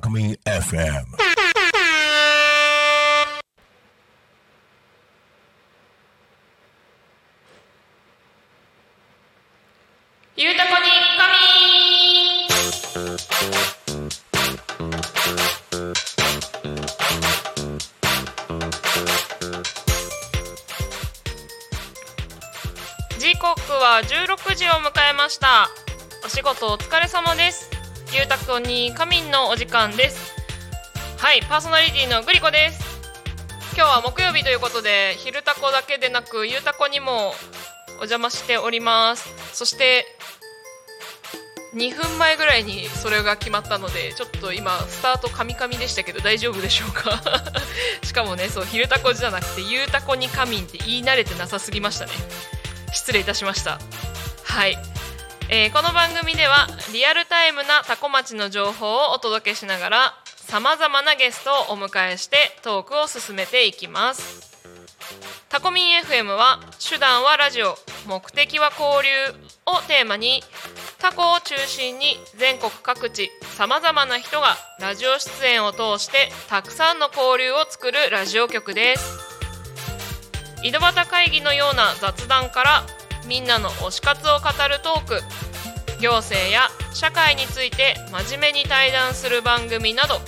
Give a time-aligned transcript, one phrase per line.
[0.00, 1.04] クミン FM
[10.36, 10.90] ゆうたこに
[23.18, 25.68] 時刻は16時を迎えました。
[26.24, 27.79] お仕事お疲れ様です。
[28.12, 30.34] ゆうたこに仮眠のお時間です。
[31.18, 33.00] はいパーソナリティのグリコです。
[33.76, 37.32] 今日は木曜日ということで昼タコだけでなくゆうたこにもお
[38.06, 39.28] 邪魔しております。
[39.52, 40.04] そして
[41.74, 47.22] 2分前ぐらいにそれが決まったのでちょっと今スタートカミカミでしたけど大丈夫でしょうか？
[48.02, 52.12] しかもねそう昼タコじゃなくてゆうたこに仮眠って言い慣れてなさすぎましたね。
[52.92, 53.78] 失礼いたしました。
[54.42, 54.76] はい、
[55.52, 64.48] えーこの番組ではリアルタイムなタコ町の情報をお届けしながらさまざまなゲストをお迎えしてトークを進めていきます。
[65.48, 67.74] タコミン FM は手段はラジオ
[68.06, 69.10] 目的は交流
[69.66, 70.44] をテーマに
[71.00, 79.18] タコを中心に全国各地さまざまな人がラジオ出演を通してたくさんの交流を作るラジオ局です。
[80.62, 82.99] 井戸端会議のような雑談から
[83.30, 85.22] みんなの推し活を語るトーク。
[86.00, 90.20] 行政や社会について真面目に対談する番組など。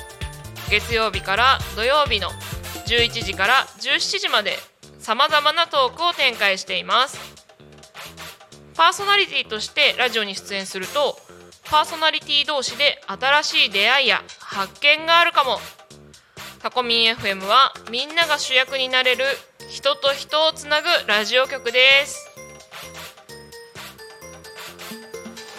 [0.70, 2.28] 月曜日から土曜日の
[2.86, 4.56] 11時から17時まで
[5.00, 7.18] さまざまなトークを展開しています。
[8.76, 11.18] パーソナリティとしてラジオに出演すると
[11.64, 15.58] パーソナリティ同士で新しい出会いや発見があるかも。
[16.60, 19.24] タコミン FM はみんなが主役になれる
[19.68, 22.31] 人と人をつなぐラジオ局です。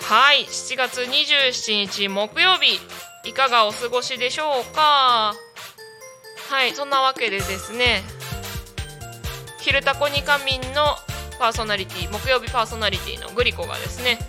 [0.07, 2.79] はい7月27日木曜日
[3.27, 5.33] いかがお過ごしでしょうか？
[6.49, 8.03] はいそんなわけでですね
[9.61, 10.97] 「昼タコニカミン」の
[11.39, 14.19] パーソナリティ木曜日パーソナリティのグリコがですね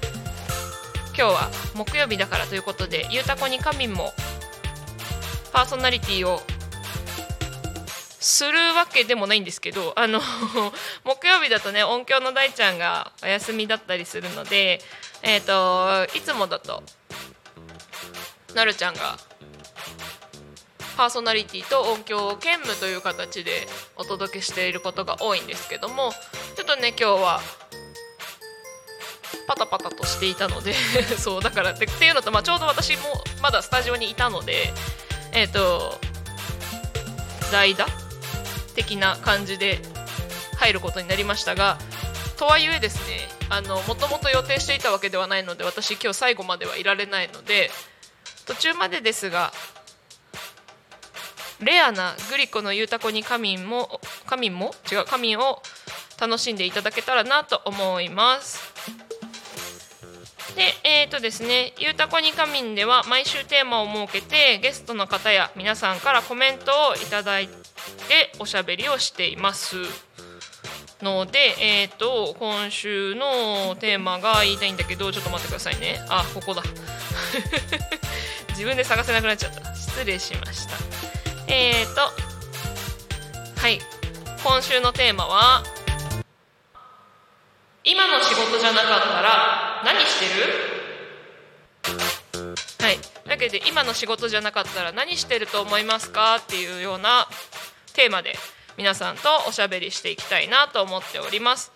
[1.17, 4.15] 今日は木曜日だからということで「ゆうたこにカミン」も
[5.53, 6.41] パーソナリティを
[8.21, 10.23] するわけでもないんですけどあの
[11.05, 14.81] 木曜日だとね音響の大ちゃんがお休みだったりするので
[15.25, 16.83] えっ、といつもだと
[18.55, 19.17] なるちゃんが
[20.97, 26.13] パーソナリティと音響兼務という形でお届けしていることが多いんですけども
[26.57, 27.41] ちょっとね今日は
[29.49, 30.75] パタパタとしていたので
[31.19, 34.73] そうだからってていうのと、まあ、ちょうど私もまだスタジオにいたので
[35.33, 35.99] えっ、と
[37.51, 37.87] 代打
[38.75, 39.81] 的な感じで
[40.59, 41.79] 入ることになりましたが
[42.37, 47.71] とはいえですねあのもともと予定していたわけではないので私今日最後まではいられないので
[48.47, 49.53] 途中までですが
[51.61, 54.75] レアなグリコのゆうたこに仮眠も仮眠も？
[54.91, 55.63] 違う仮眠を
[56.21, 58.61] 楽しんでいただけたらなと思います。
[60.55, 67.53] で、えーとですね、ゆうたこに仮眠では毎週テーマを設けてゲストの方や皆さんからコメントをいただいて
[68.39, 69.77] おしゃべりをしています。
[71.03, 76.05] ので、えーと今週のテーマが言いたいんだけどちょっと待ってくださいね。
[76.09, 76.63] あここだ。
[78.51, 79.75] 自分で探せなくなっちゃった。
[79.75, 80.75] 失礼しました。
[81.49, 82.01] えーと
[83.61, 83.81] はい
[84.43, 85.63] 今週のテーマは
[87.83, 90.31] 今の仕事じゃなかったら何してる？
[92.81, 96.37] はいだけで今の仕事じゃなかったら何してると思いますか？
[96.37, 97.27] っていうような
[97.95, 98.37] テーマで
[98.77, 101.73] 皆さんとおしゃべりしていきたいなと思っております。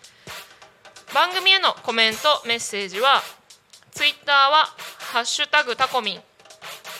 [1.14, 3.22] 番組へのコメントメッセージは
[3.92, 4.74] ツイッターは
[5.12, 6.22] 「ハッシュタグタコミン」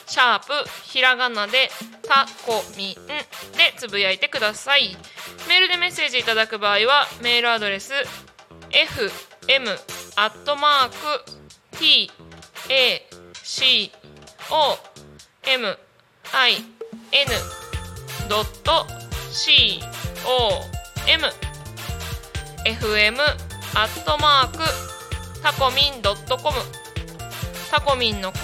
[0.07, 0.53] シャープ
[0.85, 1.71] ひらがなで
[2.03, 4.97] タコミンでつぶやいてください。
[5.47, 7.93] メールでメッセージいただく場合はメールアドレス
[8.71, 9.79] fm
[10.17, 11.25] アットマーク
[11.79, 12.11] t
[12.71, 13.09] a
[13.43, 13.93] c
[14.51, 14.79] o
[15.47, 15.79] m
[16.33, 16.65] i n
[18.29, 18.98] ドット
[19.33, 19.81] c
[20.27, 20.63] o
[21.07, 21.25] m
[22.65, 23.21] fm
[23.75, 24.59] アットマーク
[25.43, 26.59] タコミンドットコム
[27.71, 28.39] タコミンの子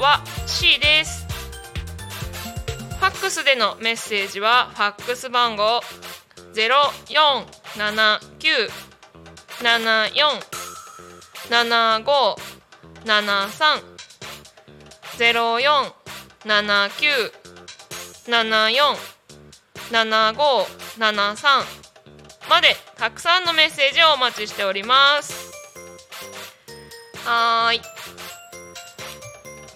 [0.00, 1.26] は C です。
[2.98, 5.80] ファックスでのメッセージはファックス番号
[19.90, 21.64] 7573
[22.48, 25.52] までたくさんのメッセージをお待ちしております。
[27.24, 27.80] はーい。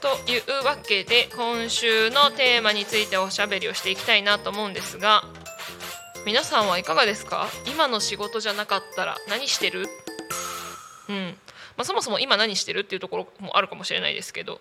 [0.01, 5.23] というわけで今週のテーマについておしゃべりをしていきたいなと思うんですが
[6.27, 7.47] 皆さんはいかがですか？
[7.67, 9.87] 今の仕事じゃなかったら何してる？
[11.09, 11.37] うん。
[11.77, 12.81] まあ、そもそも今何してる？
[12.81, 14.61] っていうところもあるかもしれないですけど。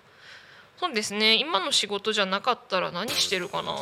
[0.78, 1.36] そうですね。
[1.36, 3.76] 今の仕事じゃなかったら何してるかな？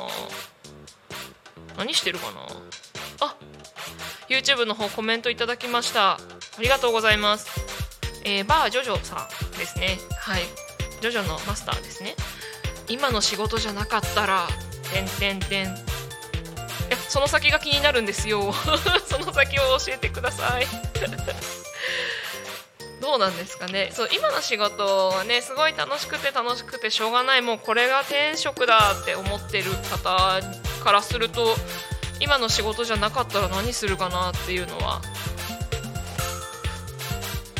[1.80, 2.42] 何してるかな？
[3.22, 3.36] あ
[4.28, 6.16] YouTube の方コメントいただきました。
[6.16, 6.20] あ
[6.60, 7.50] りがとうございます。
[8.26, 9.98] えー、バージョジョさんですね。
[10.20, 10.42] はい。
[11.00, 12.16] ジョジョのマスターですね。
[12.90, 14.46] 今の仕事じゃなかったら
[14.92, 15.68] てんてんてん。
[16.90, 18.52] えその先が気になるんですよ。
[19.08, 20.68] その先を教えてください。
[23.00, 23.90] どうなんですかね。
[23.96, 27.42] そう今の仕事はねすごい楽しくて楽しくてしょうがない。
[27.42, 30.42] もうこれが転職だって思ってる方
[30.80, 31.56] からすると
[32.20, 35.02] 今の仕事じゃなかったら何するかなっていうのは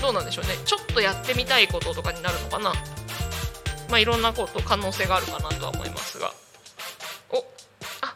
[0.02, 0.52] どうなんでしょうね。
[0.66, 2.74] ちょっとやってみたいこととかになるのかな。
[3.90, 6.32] まあいろんなこと可能性があるかなとは思いますが。
[7.32, 7.38] お
[8.02, 8.16] あ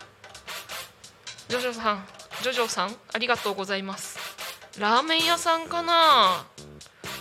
[1.50, 2.05] ジョジョさん。
[2.41, 4.17] ジョジョさんありがとうございます。
[4.79, 6.45] ラーメン屋さんかな。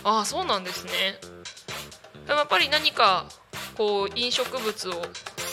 [0.05, 1.19] ああそうなんですね。
[2.27, 3.25] でもやっぱり何か
[3.75, 5.01] こう飲食物を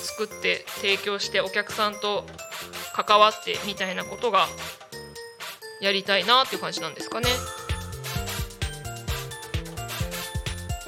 [0.01, 2.25] 作って提供してお客さんと
[2.95, 4.47] 関わってみたいなことが
[5.81, 7.29] やりたいなっていう感じなんですかね。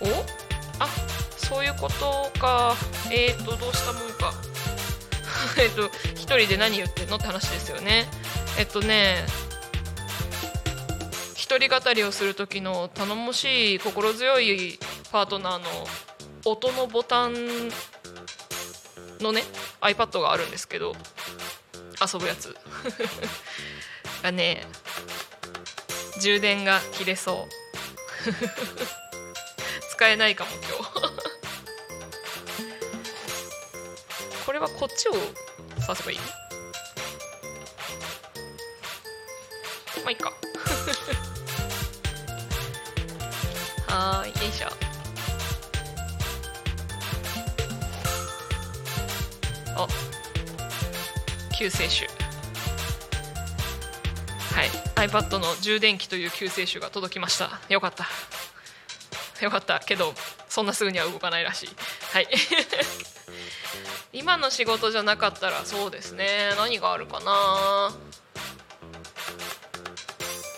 [0.00, 0.06] お？
[0.82, 0.88] あ
[1.36, 2.74] そういうことか。
[3.10, 4.32] えっ、ー、とどうしたもんか。
[5.58, 8.08] えっと一人で何言ってんのって話ですよね。
[8.58, 9.24] えっとね
[11.34, 14.78] 一人語りをする時の頼もしい心強い
[15.10, 15.64] パートナーの
[16.44, 17.70] 音のボタン
[19.22, 19.42] のね
[19.80, 20.94] iPad があるんですけど
[22.00, 22.54] 遊ぶやつ。
[24.22, 24.66] がね
[26.20, 27.52] 充電が切れそう。
[29.92, 30.74] 使えないかも今日。
[34.46, 35.24] これはこっちを刺
[35.96, 36.18] せばいい？
[40.02, 40.32] まあいいか。
[43.88, 44.68] はーいよいしょ。
[51.62, 52.08] 救世主。
[54.52, 55.08] はい。
[55.08, 57.60] iPad の充電器という救世主が届きました。
[57.68, 58.08] よかった。
[59.44, 59.78] よかった。
[59.78, 60.12] けど
[60.48, 61.68] そんなすぐには動かないらしい。
[62.12, 62.26] はい。
[64.12, 66.52] 今の仕事じゃなかったらそうですね。
[66.58, 67.94] 何があるかな。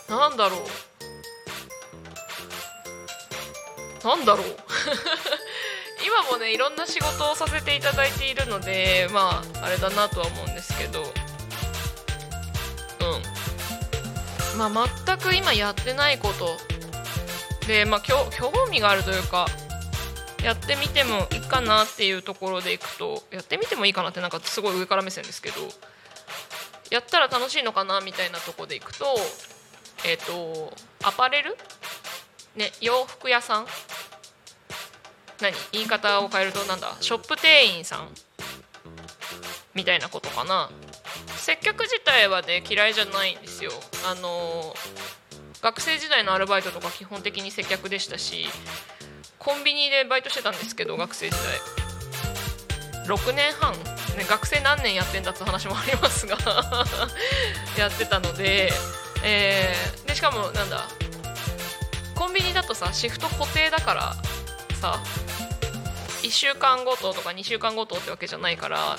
[0.08, 0.66] なんだろ
[4.02, 4.06] う。
[4.06, 4.56] なんだろう。
[6.06, 10.53] 今もねいろんな仕事をさせていただいているのでまああれだなとは思うんです
[10.86, 11.02] けど。
[11.02, 11.04] う
[14.56, 14.58] ん。
[14.58, 16.56] まあ全く今やってないこと。
[17.66, 18.28] で、まあ、興
[18.70, 19.46] 味があるというか
[20.42, 25.56] やってみてもいいかなっていうところでいくとやってみてもいいかなってなんかすごい上から目線ですけど
[26.90, 29.06] やったら楽しいのかなみたいなとこでいくと
[30.06, 31.56] えっ、ー、とアパレル？
[32.54, 33.66] ね洋服屋さん？
[35.40, 35.54] 何？
[35.72, 36.94] 言い方を変えるとなんだ？
[37.00, 38.08] ショップ店員さん？
[39.74, 40.70] みたいなことかな。
[41.36, 43.72] 接客自体はね嫌いじゃないんですよ。
[44.06, 44.74] あの
[45.60, 48.46] 学生時代のアルバイトとか基本的に接客でしたし
[49.38, 51.84] コンビニでバイトしてたんですけど学生時代。
[53.06, 53.72] 6年半、
[54.16, 56.38] ね、学生何年やってんだって話もありますが
[57.76, 58.72] やってたので,、
[59.22, 60.88] えー、でしかもなんだ
[62.14, 64.16] コンビニだとさシフト固定だから
[64.80, 65.02] さ
[66.22, 68.96] 1週間ごととか2週間ごとってわけじゃないから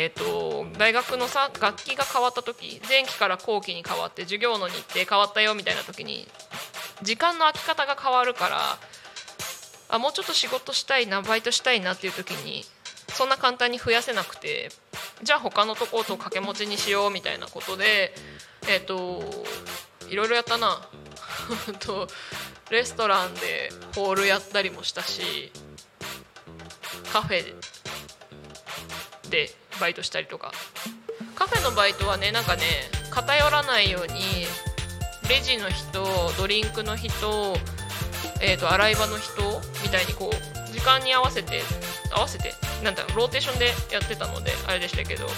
[0.00, 6.28] えーと、大学のさ楽器が変わった時前期から後期に変わって授業の日程変わったよみたいな時に
[7.02, 8.60] 時間の空き方が変わるから
[9.88, 12.62] あもうちょっと仕事したいなバイトしたいなっていう時に
[13.08, 14.68] そんな簡単に増やせなくて
[15.24, 18.14] じゃあ他のとこと掛け持ちにしようみたいなことで
[18.68, 19.20] えっ、ー、と
[20.08, 20.88] いろいろやったな。
[21.80, 22.06] と
[22.70, 25.50] レストランでホールやったりもしたし
[27.12, 27.54] カフェ
[29.30, 30.52] でバイトしたりとか。
[31.34, 32.62] カフェのバイトはねなんかね
[33.10, 34.46] 偏らないように
[35.28, 36.04] レジの人
[36.36, 37.54] ドリンクの人、
[38.40, 39.42] えーと、洗い場の人
[39.82, 41.62] みたいにこう時間に合わせて
[42.10, 45.32] 合わせてなんだローテーションでやってたのであれでしたけどあの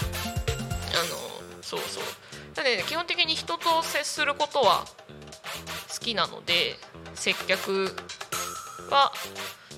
[1.63, 2.03] そうそう。
[2.55, 4.85] だね基本的に人と接することは
[5.93, 6.77] 好きなので
[7.15, 7.95] 接客
[8.91, 9.13] は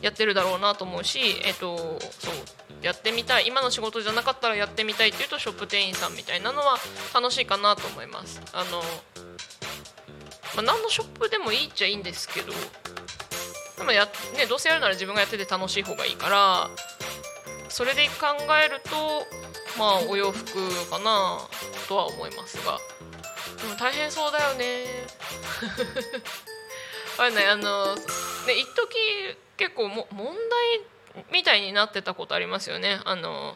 [0.02, 2.34] やってるだろうなと思うしえっ、とそう
[2.82, 3.46] やってみたい。
[3.46, 6.78] 今の仕事じゃなかったらやってみたいっていうとショップ店員さんみたいなのは
[7.14, 8.40] 楽しいかなと思います。
[8.52, 8.82] あの、
[10.56, 12.52] まあ、何のショップでもいいっちゃいいんですけど
[13.78, 14.06] でもや、
[14.36, 16.68] ね、どうせやるなら自分がやってて楽しい方がいいから
[17.68, 18.26] それで考
[18.64, 19.26] えると
[19.78, 20.44] まあお洋服
[20.90, 21.38] かな
[21.88, 22.78] とは思いますが。
[23.62, 24.84] でも大変そうだよね。
[27.18, 28.02] あれねあのね
[28.58, 30.34] 一時結構も問題
[31.32, 32.98] みたいになってたことありますよね。
[33.04, 33.54] あの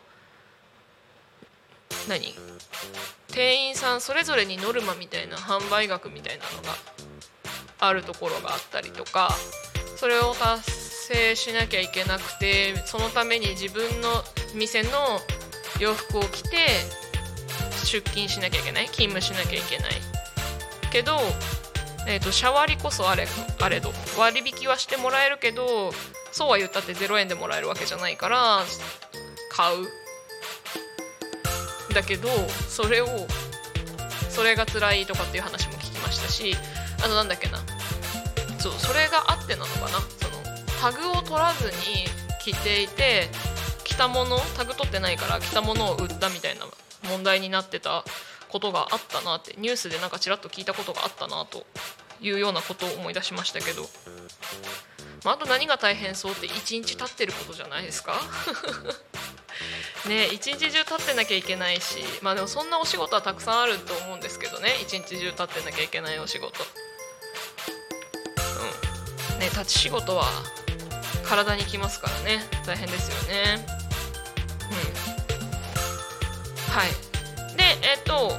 [2.09, 2.33] 何？
[3.33, 6.77] 店員さんそれぞれにノルマみたいな販売額みたいなのが
[7.81, 9.31] あるところがあったりとか
[9.97, 14.09] それを達成しなきゃいけなくてそのために自分の
[14.55, 14.91] 店の
[15.81, 16.69] 洋服を着て
[17.83, 18.87] 出勤しなきゃいけない？
[18.91, 19.91] 勤務しなきゃいけない？
[20.93, 21.19] けど、
[22.07, 23.27] えーと、シャワリこそあれ
[23.61, 25.93] あれど割引はしてもらえるけど
[26.31, 28.63] そうは言ったって0円でもらえるわけじゃないから
[29.51, 29.87] 買う。
[31.95, 32.29] だけど
[32.69, 33.07] それを
[34.29, 36.55] それが辛いとかっていう話も聞きましたし
[37.03, 37.59] あのなんだっけな。
[38.59, 39.89] そうそれがあってなのかな。
[39.89, 40.37] その
[40.81, 42.07] タグを取らずに
[42.41, 43.29] 着ていて
[43.85, 46.67] 着たものタグ取ってないから着たものを売ったみたいな
[47.09, 48.05] 問題になってた
[48.49, 51.67] ことがあったなってニュースでなんかちらっと聞いたことがあったなと
[52.21, 53.83] いうようなことを思い出しましたけど、
[55.25, 58.21] まあ、あと何が大変そうって1日経ってることじゃないですか。
[60.09, 64.77] ね一日中立ってなきゃいけないしまあでもそんなお仕事はたくさんあると思うんですけどね。
[64.83, 66.65] 一日中立ってなきゃいけないお仕事。
[69.33, 69.39] うん。
[69.41, 70.27] ね立ち仕事は
[71.25, 72.47] 体にきますからね。
[72.65, 73.67] 大変ですよね。
[76.69, 76.73] うん。
[76.73, 77.06] はい。
[77.83, 78.33] えっ、と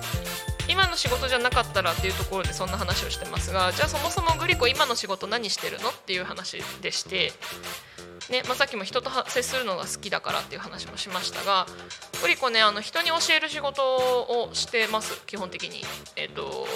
[0.70, 7.32] 今の仕事じゃなかったらっていうところでそんな話をしてますがじゃあそもそもグリコ今の仕事何してるのっていう話でして
[8.30, 11.66] ねまあ、さっきも人と接するのが好きだからっていう話もしましたが
[12.22, 15.82] グリコねあの人に教える仕事をしてます基本的に。
[16.18, 16.68] えっ、と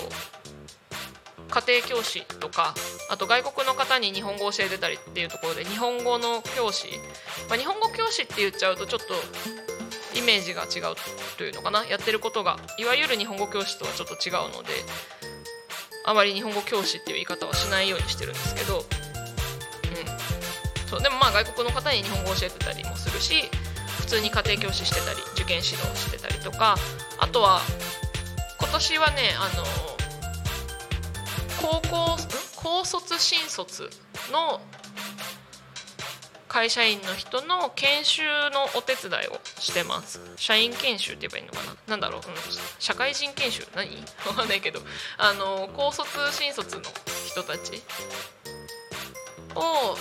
[1.51, 2.74] 家庭教師とか
[3.10, 6.88] あと外国の方に日本語を教えてたりっていうところで日本語の教師、
[7.50, 9.13] まあ、日本語教師って言っちゃうとちょっと
[10.15, 10.96] イメージが違う
[11.38, 11.86] というのかな？
[11.86, 14.74] やってることがいわゆる日本語教師とはちょっと違うので
[16.06, 18.84] あまり日本語教師っていう言い方はしないようにしてるんですけどうん。
[20.89, 23.44] そうでもまあ外国の方に日本語を教えてたりもするし
[24.00, 26.75] 普通に家庭教師してたり受験指導してたりとか
[27.20, 27.62] あとは
[28.60, 29.63] 今年はねあの
[31.62, 32.18] 高校
[32.56, 33.89] 高卒新卒
[34.32, 34.60] の
[36.51, 40.20] 会社員の人の研修のお手伝いをしてます。
[40.36, 41.77] 社員研修って言えばいいのかな。
[41.88, 42.24] 何だろう、うん、
[42.77, 43.65] 社会人研修？
[43.74, 43.88] 何？
[44.27, 44.81] わかんないけど。
[45.17, 46.81] あの高卒新卒の
[47.25, 47.81] 人たち
[49.55, 49.98] を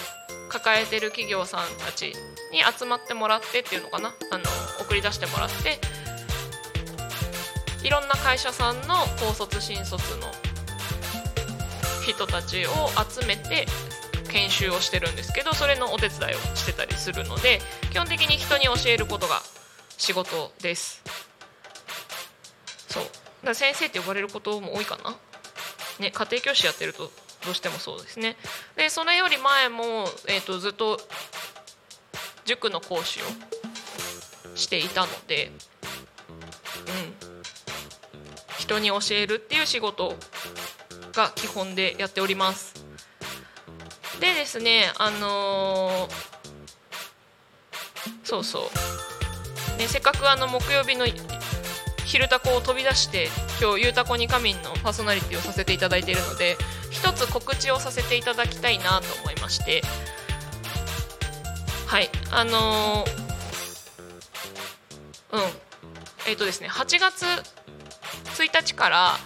[0.48, 2.06] 抱えてる企業さんたち
[2.50, 4.12] に集まってもらってっていうのかな。
[4.32, 4.44] あの
[4.80, 5.78] 送り出してもらって。
[7.84, 10.26] いろんな会社さんの高卒新卒の
[12.04, 13.66] 人たちを集めて
[14.30, 17.60] 研修をしてるんですけどそれのお手伝いをしてたりするので
[17.90, 19.42] 基本的に人に教えることが
[19.96, 21.02] 仕事です。
[22.88, 23.02] そう。
[23.04, 23.14] だか
[23.48, 25.16] ら先生って呼ばれることも多いかな。
[25.98, 27.10] ね家庭教師やってると
[27.44, 28.36] どうしてもそうですね。
[28.76, 30.98] でそれより前も、えーと、ずっと
[32.44, 33.24] 塾の講師を
[34.56, 37.40] していたので、うん、
[38.58, 40.14] 人に教えるっていう仕事
[41.12, 42.69] が基本でやっております。
[44.20, 46.10] でですねあのー、
[48.22, 48.70] そうそ
[49.76, 51.06] う、ね、せっかくあの木曜日の
[52.04, 53.28] 昼タコを飛び出して
[53.60, 56.58] 今日「ゆうたこに仮眠」のパーソナリティをさせていただいているので
[56.90, 59.82] 一つ告知をさせていただきたいなと思いまして。
[61.86, 63.10] はいあのー、
[65.32, 65.42] うん。
[66.28, 67.26] えっ、ー、とですね8月
[68.38, 69.16] 1日から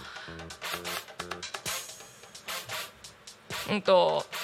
[3.69, 4.25] うんと「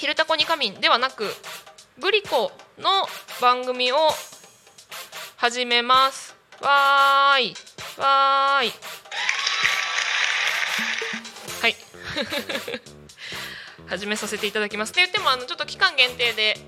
[0.00, 1.30] 昼タコに仮眠」ではなく
[1.98, 3.06] グリコの
[3.42, 3.96] 番組を
[5.36, 6.34] 始めます。
[6.62, 7.54] わーい。
[7.98, 8.72] わーい。
[11.60, 11.76] はい。
[13.88, 14.92] 始めさせていただきます。
[14.92, 16.58] って言ってもあのちょっと期間限定で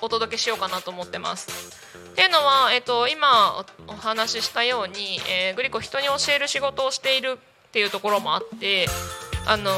[0.00, 1.80] お届けしようかなと思ってます。
[2.12, 8.86] っていうのは、えっと、今お話ししたように、えー、グリコ人に教える仕事をしているっていうところもあって
[9.46, 9.72] あの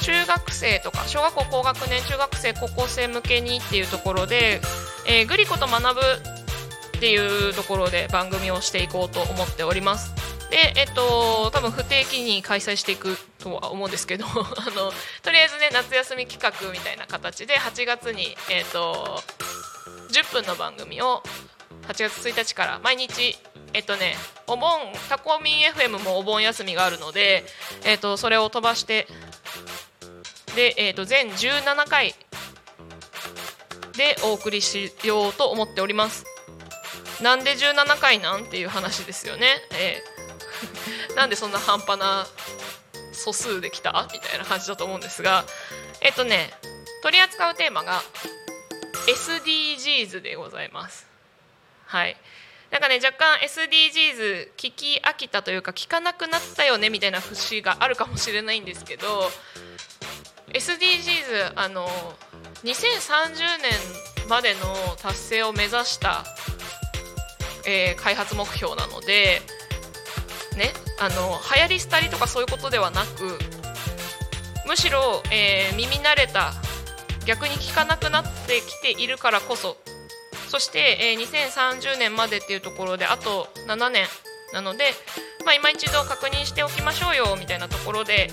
[0.00, 4.60] 中学生とか小学校高学年中学生高校生向けにっていうところで、
[5.06, 6.00] えー、グリコと学ぶ
[6.96, 10.12] っていうところで番組をしていこうと思っております。
[10.50, 14.92] で、えっと、多分不定期に開催していくとは思うんですけど あの
[15.22, 19.22] とりあえずね夏休み企画みたいな形で8月に、えっと、
[20.10, 21.22] 10分の番組を
[21.86, 23.38] 8月1日から毎日
[23.72, 24.16] えっとね
[24.46, 27.44] お盆タコミン FM もお盆休みがあるので、
[27.84, 29.06] えっと、それを飛ばして
[30.54, 32.14] で、えー、と全17回
[33.96, 36.24] でお送りしようと思っております。
[37.22, 42.26] なんで17回なんていう話ですよね、えー、 なんでそんな半端な
[43.12, 45.44] 素数できたみたいな感じだと思うんですが
[46.00, 46.50] えっ、ー、とね
[47.02, 48.02] 取り扱うテーマが
[49.06, 51.06] SDGs でございます。
[51.86, 52.16] はい。
[52.70, 59.28] なんかね若干 SDGs 聞き飽きたというか聞かなくなったよねみたいな節があるかもしれないんですけど
[60.52, 61.86] SDGs あの
[62.64, 64.60] 2030年までの
[65.00, 66.24] 達成を目指した、
[67.66, 69.40] えー、開発目標なので
[70.56, 73.38] ねあの流行り廃りとかそういうことではなく
[74.66, 76.52] むしろ、えー、耳慣れた
[77.26, 79.76] 逆に聞かなくなってきているからこそ
[80.48, 84.06] そして、えー、2030年までっていうところであと7年
[84.52, 84.92] なので、
[85.44, 88.30] まあ、今一度確認しておきましょうよみたいなところで、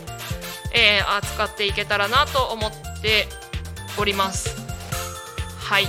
[0.74, 2.72] えー、扱っていけたらなと思っ
[3.02, 3.28] て
[3.98, 4.56] おります。
[5.60, 5.88] はい。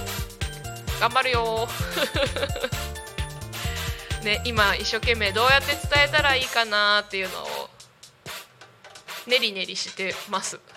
[1.00, 1.68] 頑張るよ。
[4.24, 7.70] ね今一生懸命どうやって伝えたらいいかなっていうのを
[9.28, 10.58] ねりねりしてます。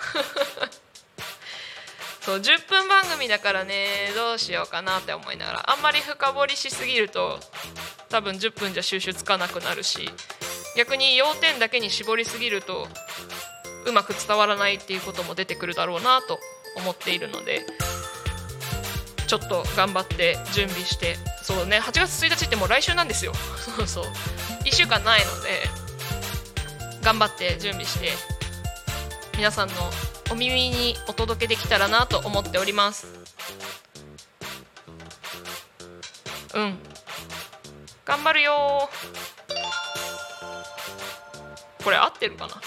[2.22, 7.40] そう10分番組だからねどうしようかなって思いながらあんまり深掘りしすぎると
[8.10, 10.08] 多分10分じゃ収集つかなくなるし
[10.78, 12.88] 逆に要点だけに絞りすぎると
[13.86, 16.40] うまく伝わらないっていうことも出てくるだろうなと
[16.78, 17.62] 思っているので
[19.28, 23.34] ちょっと頑張って準備してそうね8月1日ってもう来週なんですよ。
[23.78, 24.06] そうそう。
[24.66, 25.70] 1週間ないので
[27.02, 28.12] 頑張って準備して
[29.38, 29.76] 皆さんの
[30.32, 33.08] お耳にお届けできたらなと思っております。
[36.54, 36.78] うん。
[38.06, 38.90] 頑張るよ
[41.84, 42.62] これ合ってるかな？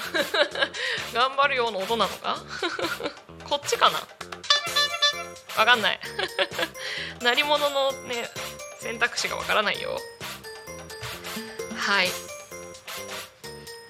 [1.14, 2.38] 頑張るよの音なのか？
[3.48, 4.00] こっちかな？
[5.56, 6.00] わかんない。
[7.22, 8.28] 鳴り物のね
[8.80, 9.98] 選択肢がわからないよ。
[11.76, 12.10] はい。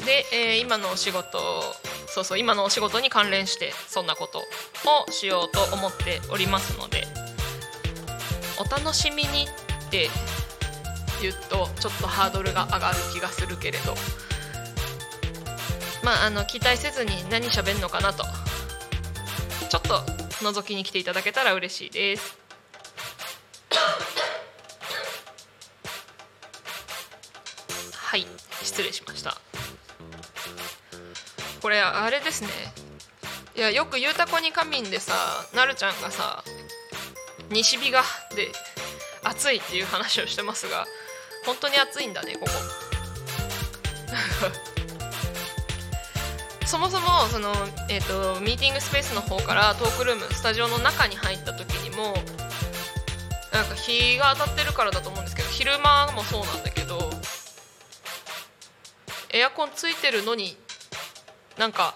[0.05, 1.39] で、えー、今のお仕事
[2.07, 7.07] そうそう今のお仕事に関連してそんなことをしようと思っておりますので
[8.59, 10.11] お楽しみにって
[11.23, 13.95] 言うとちょっとハードルが上がる気がするけれど。
[16.05, 18.25] まああの期待せずに何喋るのかなと。
[19.71, 19.99] ちょっと
[20.45, 22.39] 覗きに来ていただけたら嬉しいです。
[27.93, 28.27] はい
[28.63, 29.37] 失礼しました。
[31.61, 32.51] これあれですね。
[33.57, 35.15] いやよく「ゆうたこに仮眠」でさ
[35.55, 36.45] なるちゃんがさ
[37.51, 38.05] 西日が
[38.37, 38.53] で
[39.23, 40.87] 暑いっていう話をしてますが
[41.47, 42.53] 本当に暑いんだねここ。
[46.75, 47.53] そもそもその、
[47.89, 52.15] えーと、ミーティングスペースの方からトークルームスタジオの中に入った時にも
[53.53, 56.99] なんか日が当たってるからだと思うんですけど昼間もそうなんだけど
[59.33, 60.57] エアコンついてるのに
[61.59, 61.95] なんか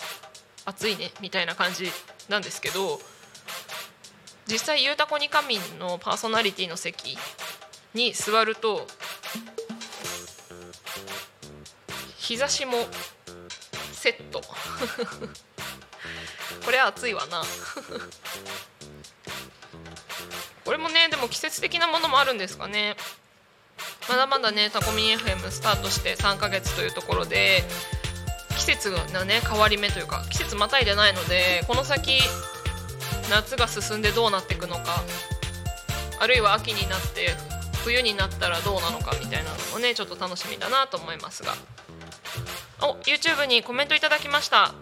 [0.65, 1.89] 暑いねみたいな感じ
[2.29, 3.01] なんですけど
[4.47, 7.19] 実際ゆうたこに仮眠のパーソナリティの席
[7.95, 8.87] に座ると
[12.17, 12.75] 日差しも
[13.91, 14.38] セット
[16.65, 17.43] これは暑いわな。
[20.65, 22.97] これもねでも季節的なものもあるんですかね。
[24.09, 27.63] まだまだねタコミン FM スタートして3ヶ月というところで
[28.57, 32.21] 季節のね変わり目というか季節またいでないのでこの先
[33.31, 35.03] 夏が進んでどうなっていくのか
[36.21, 37.31] あるいは秋になって
[37.85, 41.55] 冬になったらどうなのかみたいなのもねちょっと楽しみだなと思いますが。
[42.81, 44.73] お YouTube にコメントいただきました。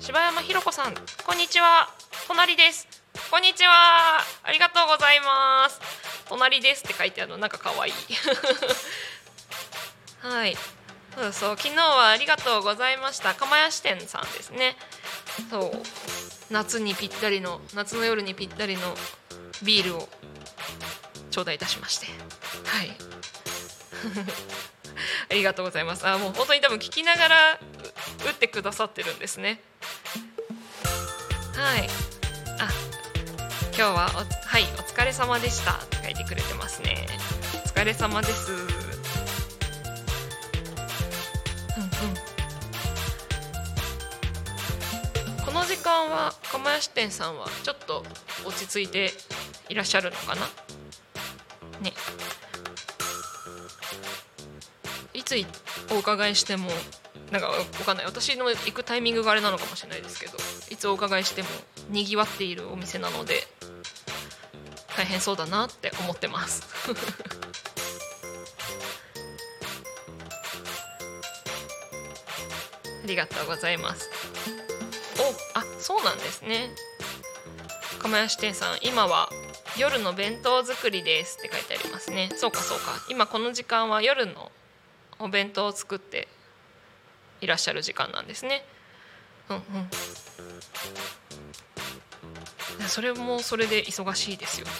[0.00, 0.94] 柴山ひろ子さん
[1.26, 1.90] こんにちは。
[2.26, 2.88] 隣です。
[3.30, 4.20] こんにちは。
[4.42, 5.78] ありがとうございます。
[6.30, 7.92] 隣ですって書いてあるのなんか可愛い。
[10.26, 10.56] はい。
[11.14, 13.34] そうそう昨日はありがとうございました。
[13.34, 14.78] 釜屋支店さんですね。
[15.50, 15.72] そう。
[16.50, 18.96] 夏にぴったりの夏の夜にぴったりの
[19.62, 20.08] ビールを
[21.30, 22.06] 頂戴いたしまして。
[22.64, 22.96] はい。
[25.30, 26.06] ありがとうございます。
[26.06, 27.58] あもう本当に多分聞きながら
[28.26, 29.60] 打ってくださってるんですね。
[31.54, 31.88] はい。
[32.58, 32.68] あ
[33.74, 35.72] 今日はおはいお疲れ様でした。
[35.72, 37.06] って書いてくれてますね。
[37.64, 38.52] お疲れ様です。
[38.52, 38.68] うんうん。
[45.44, 48.04] この時間は釜屋支店さんはちょっと
[48.44, 49.12] 落ち着いて
[49.68, 50.42] いらっしゃるのかな？
[51.80, 51.92] ね。
[55.32, 55.46] つい
[55.90, 56.68] お伺いしても
[57.30, 57.54] なんかわ
[57.86, 58.04] かんない。
[58.04, 60.34] 私の行くタイミングがあれなのかもしれないですけど
[60.70, 61.48] いつお伺いしても
[61.88, 63.36] にぎわっているお店なので
[64.94, 66.64] 大変そうだなって思ってます。
[73.02, 74.10] ありがとうございます。
[75.54, 76.74] おあそうなんですね。
[78.00, 79.30] 釜屋支店さん今は
[79.78, 82.28] 夜の弁当作りですって書いてありますね。
[82.36, 83.02] そうかそうか。
[83.08, 84.52] 今この時間は夜の
[85.22, 86.26] お弁当を作って
[87.40, 88.64] いらっしゃる時間なんですね。
[89.48, 89.62] うんうん。
[92.88, 94.72] それもそれで忙しいですよね。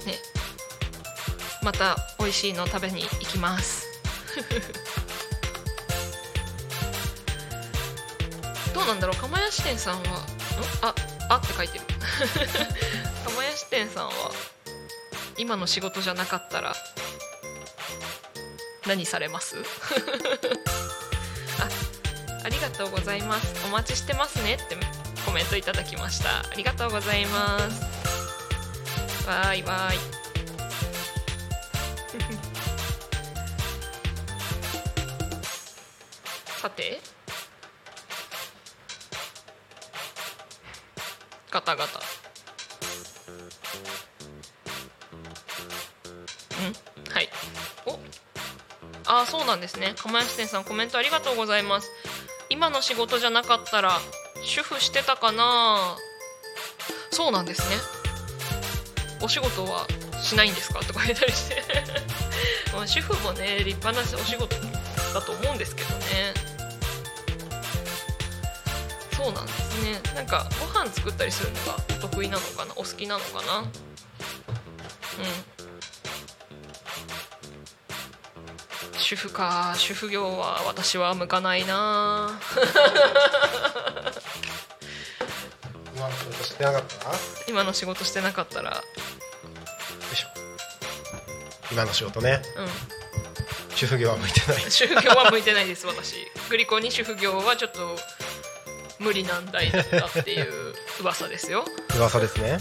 [0.00, 0.06] うん。
[0.06, 0.18] ね。
[1.62, 3.86] また美味しいの食べに行きます。
[8.74, 9.16] どうなんだろう？
[9.16, 10.02] 釜屋支店さんは？
[10.02, 10.06] ん？
[10.82, 10.94] あ
[11.30, 11.84] あって書いてる。
[13.26, 14.12] 釜屋支店さんは？
[15.38, 16.74] 今の仕事じゃなかったら
[18.86, 19.56] 何されます？
[21.60, 21.68] あ
[22.44, 23.54] ありがとうございます。
[23.66, 24.54] お待ちしてますね。
[24.54, 24.76] って
[25.24, 26.40] コメントいただきました。
[26.40, 27.82] ありがとうございます。
[29.26, 29.98] わーいわーい
[36.60, 37.00] さて？
[41.50, 42.00] ガタガタ。
[49.14, 49.94] あそうなんですね。
[49.98, 51.90] 釜屋支店さんコメントありがとうございます。
[52.48, 53.98] 今の仕事じゃなかったら
[54.42, 55.96] 主婦してたかな？
[57.10, 57.76] そうなんですね。
[59.20, 59.86] お仕事は
[60.22, 60.80] しないんですか？
[60.80, 61.62] とか言ったりして。
[62.72, 64.56] まあ主婦もね立派なお仕事
[65.12, 66.34] だと思うんですけどね。
[69.14, 70.00] そうなんですね。
[70.14, 72.72] なんかご飯作ったりするのがお得意なのかな？
[72.76, 73.58] お好きなのかな？
[73.58, 73.68] うん。
[79.12, 79.74] 主婦か。
[79.76, 82.30] 主婦業は私は向かないな。
[85.94, 87.02] 今の仕事してなかった？
[87.02, 88.82] らよ今の仕事してなかったら。
[90.12, 90.28] いしょ。
[91.70, 92.40] 今の仕事ね。
[92.56, 92.68] うん。
[93.76, 94.70] 主婦業は向いてない。
[94.70, 96.14] 主婦業は向いてないです私。
[96.48, 97.98] グリコに主婦業はちょっと
[98.98, 101.66] 無理難題だったっていう噂ですよ。
[101.96, 102.52] 噂ですね。
[102.52, 102.60] はい。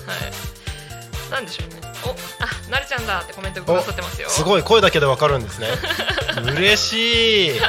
[1.32, 2.10] なんでしょうねお
[2.44, 4.30] あなるちゃんだってコメントくださってますよ。
[4.30, 5.68] すごい声だけでわかるんですね。
[6.56, 7.62] 嬉しい。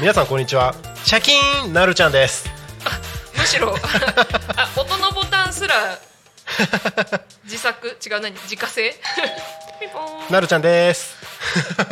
[0.00, 0.74] 皆さんこんにちは。
[1.04, 2.48] シャキーンなるちゃんです。
[3.36, 3.74] むしろ
[4.56, 5.98] あ音のボタンすら
[7.44, 7.88] 自作？
[7.88, 8.32] 違う何？
[8.32, 8.94] 自家製？
[10.30, 11.16] なるちゃんです。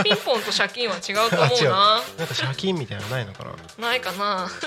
[0.03, 2.03] ピンポンと借金は違うと思うな。
[2.19, 3.45] なんかシャキーンみたいなのないのか
[3.79, 3.89] な？
[3.89, 4.51] ないかな。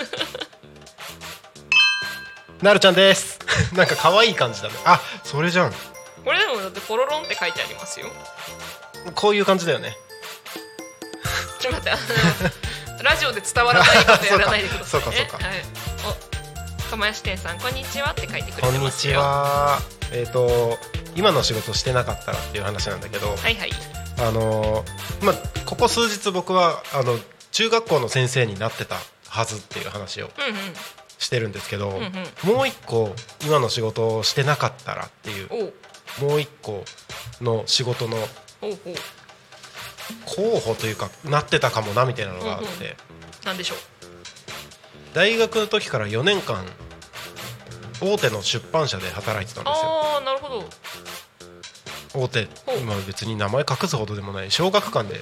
[2.61, 3.39] なるちゃんです。
[3.73, 4.75] なんか可愛い感じだね。
[4.85, 5.73] あそれじゃん
[6.25, 8.07] これでもだってポロロンって書いてありますよ。
[9.13, 9.95] こういう感じだよね。
[11.59, 14.87] ちょっと待ってあの ラジオで伝わらないことやらないでくださいね。
[14.89, 15.63] そうかそうかはい、
[16.87, 19.81] お釜屋支店さんこんにちはって書いてくれこんにちてますよは。
[20.11, 20.79] えっ、と
[21.15, 23.71] 今の仕事してなかったらっていう話なんだけどはいはい。
[24.17, 25.35] あのーまあ
[25.65, 27.19] ここ数日僕はあの
[27.51, 28.97] 中学校の先生になってた
[29.29, 30.75] はずっていう話をうんうん。
[31.17, 31.93] してるんですけど、ん
[32.45, 32.55] うん。
[32.55, 35.73] もう一個今の仕事をしてなかったらっていう
[36.21, 36.83] もう一個
[37.41, 38.17] の仕事の
[40.25, 42.95] 候補というかなってたかもなみたいなのがあって、うんうん
[43.45, 43.77] なんでしょう。
[45.13, 46.65] 大学の時から4年間
[48.01, 49.89] 大手の出版社で働いてたんですよ。
[49.91, 50.65] ああなるほど。
[52.15, 52.47] 大手
[52.79, 55.19] 今別に名前隠すほどでもない小学館で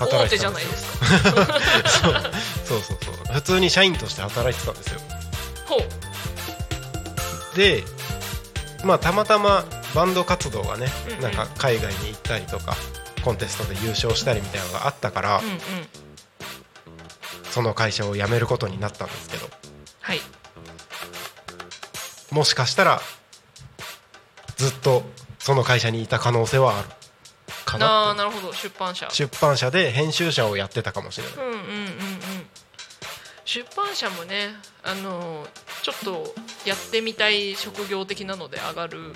[0.00, 1.42] 大働いてたんですよ。
[1.42, 2.32] ないですか。
[2.64, 3.34] そうそうそうそう。
[3.34, 5.00] 普通に社員として働いてたんですよ。
[5.66, 7.56] ほう。
[7.56, 7.84] で
[8.82, 9.64] まあたまたま
[9.98, 11.22] バンド活動がね、うんうん。
[11.22, 12.76] なんか海外に行ったりとか
[13.24, 15.58] コンテストで優勝したりみたいなのがあったから、うんうん。
[17.50, 19.50] その会社を辞めることになったんですけど。
[20.00, 20.20] はい。
[22.30, 23.00] もしかしたら
[24.56, 25.02] ずっと
[25.40, 26.88] その会社にいた可能性はある。
[27.64, 28.52] かあなあなるほど。
[28.52, 29.08] 出版社。
[29.10, 31.36] 出版社で編集者をやってたかもしれない。
[31.38, 31.66] うんうんうんうん。
[33.44, 35.44] 出版社もねあの
[35.82, 39.12] ちょっとやってみたい職業的なので上がる。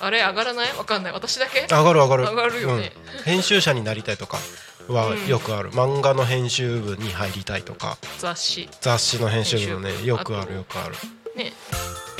[0.00, 0.76] あれ上がらない？
[0.76, 1.12] わかんない。
[1.12, 1.66] 私だけ？
[1.70, 2.22] 上がる上がる。
[2.24, 2.92] 上がるよね。
[3.18, 3.22] うん。
[3.22, 4.38] 編集者になりたいとか
[4.88, 5.26] はうん。
[5.26, 7.98] よくある、漫画の編集部に入りたいとか。
[8.18, 8.68] 雑誌。
[8.80, 10.94] 雑誌の編集部のねよくあるよくある。
[11.36, 11.52] ね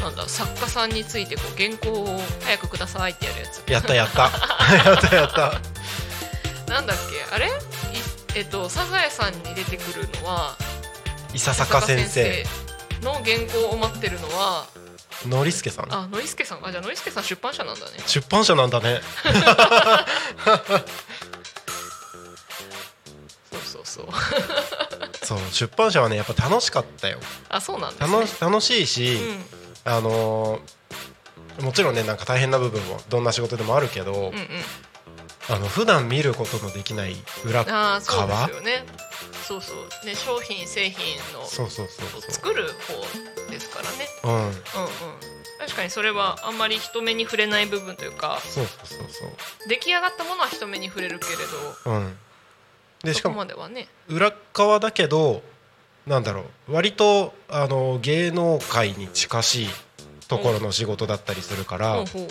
[0.01, 3.71] なんだ作家さんについてこう原稿を早くくださいってやるやつ。
[3.71, 4.23] やったやった。
[4.91, 5.61] やったやった。
[6.73, 7.35] なんだっけ？
[7.35, 7.47] あれ？
[7.47, 7.51] い
[8.35, 10.57] えっとサザエさんに出てくるのは
[11.35, 12.47] 伊佐坂先生
[13.03, 14.67] の原稿を待ってるのは
[15.29, 15.93] ノリスケさん。
[15.93, 16.67] あノリスケさん。
[16.67, 17.93] あじゃあノリスケさん出版社なんだね。
[18.07, 19.01] 出版社なんだね。
[23.51, 24.07] そうそうそう。
[25.23, 27.19] そう出版社はねやっぱ楽しかったよ。
[27.49, 34.33] あそうなんだす、ね、楽しいし、うん、あのー、もちろんねなんか大変な部分もどんな仕事でもあるけど、うんうん。
[35.49, 38.85] あの普段見ることのできない裏ああそう側ですよね。
[39.47, 44.09] そうそうね商品製品のそうそうそうそ作る方ですからね。
[44.25, 44.35] ううん。
[44.35, 44.53] うんうん。
[45.59, 51.37] 確かにそれはあんまり人目に触れない部分というかそうそうそうそ出来上がったものは人目に触れるけれ
[51.91, 52.17] どううん。
[53.05, 53.89] でしかもね。
[54.09, 55.43] 裏側だけど
[56.07, 56.73] なんだろう。
[56.73, 59.69] 割とあの芸能界に近しい
[60.29, 62.29] ところの仕事だったりするから、ほうほう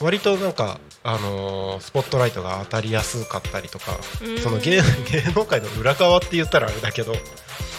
[0.00, 4.38] 割となんか、あのースポットライトが当たりやすかったりとかうん。
[4.38, 7.14] その芸 芸能界の裏側って言ったらあれだけど、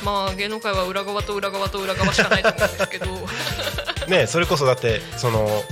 [0.03, 3.05] まあ芸能界は裏側と裏側と裏側しかないと思うんですけど。
[4.07, 5.63] ね、それこそだってその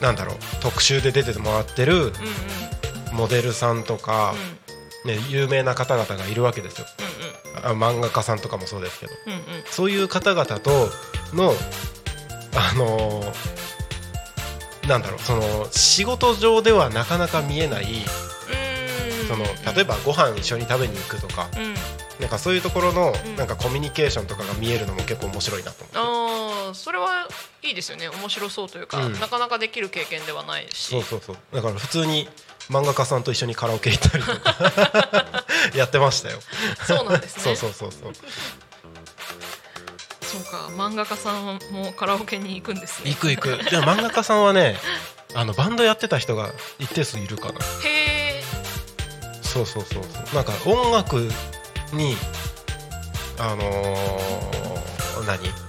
[0.00, 2.12] なんだろう特集で出てもらってるうんうん。
[3.12, 4.34] モデルさんとか、
[5.04, 6.86] ね、有名な方々がいるわけですよ。
[7.62, 9.12] あ漫画家さんとかもそうですけど。
[9.26, 9.64] うんうんうんうん。
[9.70, 10.90] そういう方々と
[11.34, 11.54] の
[12.54, 13.65] あのー
[14.88, 17.86] なんだろうその仕事上ではなかなか見えないう
[19.24, 19.28] ん。
[19.28, 19.44] その
[19.74, 21.74] 例えばご飯一緒に食べに行くとかうん。
[22.20, 23.36] なんかそういうところのうん。
[23.36, 25.98] なんかコミュニケーションとかが見えるのも結構面白いなと思って。
[25.98, 27.28] ああそれは
[27.62, 28.08] いいですよね。
[28.08, 29.12] 面白そうというか、うん。
[29.14, 30.88] なかなかできる経験ではないし。
[30.90, 31.36] そうそうそう。
[31.52, 32.28] だから普通に
[32.70, 35.44] 漫画家さんと一緒にカラオケ行ったりとか
[35.74, 36.40] やってましたよ。
[36.86, 37.42] そうなんですね。
[37.42, 38.12] そうそうそうそう
[40.36, 40.68] そうか。
[40.76, 43.10] 漫画家さんもカラオケに行くんですね。
[43.10, 43.70] 行く行く。
[43.70, 44.78] でも漫画家さんはね
[45.34, 48.44] あのバンドやってた人が一定数いるかなへえ
[49.42, 50.34] そうそうそうそう。
[50.34, 51.30] なんか音楽
[51.92, 52.16] に
[53.38, 55.66] あのー何？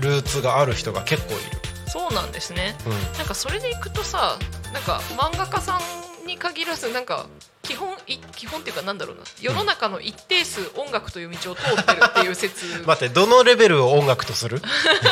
[0.00, 1.40] ルーツがある人が結構いる、
[1.88, 2.76] そうなんですね。
[2.86, 4.38] うん、なんかそれでいくとさ
[4.72, 5.80] なんか漫画家さ
[6.22, 7.26] んに限らずなんか
[7.68, 9.22] 基本い基本っていうかなんだろうな。
[9.40, 12.64] 世の中の一定数音楽という道を通ってるっていう説。
[12.86, 14.62] 待ってどのレベルを音楽とする？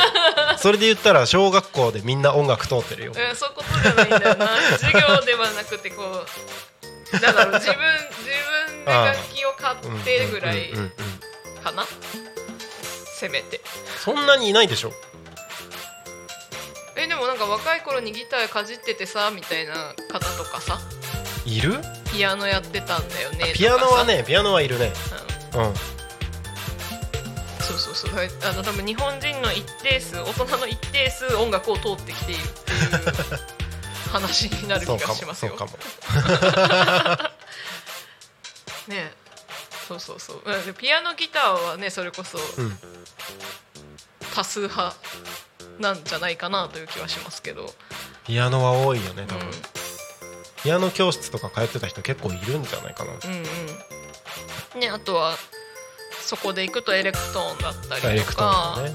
[0.58, 3.12] それで言ったら小学校でみんな音楽通ってるよ。
[3.14, 4.48] うん、そういうことじゃないんだよな。
[4.78, 6.02] 授業ではなくてこ
[7.12, 7.54] うなんだろう。
[7.60, 7.76] 自分
[8.10, 8.30] 自
[8.70, 10.72] 分で楽器を買ってぐらい
[11.62, 11.86] かな？
[13.18, 13.60] せめて。
[14.02, 14.92] そんなにいないでしょ？
[16.96, 20.78] えでもなんか若い頃にギターかじっててさみたいな方とかさ。
[21.44, 21.74] いる？
[22.16, 23.52] ピアノやってたんだよね。
[23.54, 24.90] ピアノはねピアノはいるね。
[25.54, 25.60] うん。
[25.64, 25.74] うん。
[27.60, 28.10] そうそうそう。
[28.50, 32.78] あの多分日本人の一定数大人の一定数音楽を通ってきているっていう
[34.10, 35.50] 話になる気がしますよ。
[35.50, 35.72] そうかも
[38.88, 39.12] ね。
[39.86, 40.42] そうそうそう。
[40.78, 42.78] ピアノギターはねそれこそうん。
[44.34, 44.94] 多数派
[45.80, 47.74] なんじゃないかなという気はしますけど、
[48.26, 49.54] ピアノは多いよね多分、うん
[50.66, 53.12] ピアノ教室とか通ってた人結構いるんじゃないかな。
[53.12, 53.18] うん
[54.74, 54.80] うん。
[54.80, 55.36] ねあとは
[56.20, 58.94] そこで行くとエレクトーンだったりとダイレクトーか、ンね。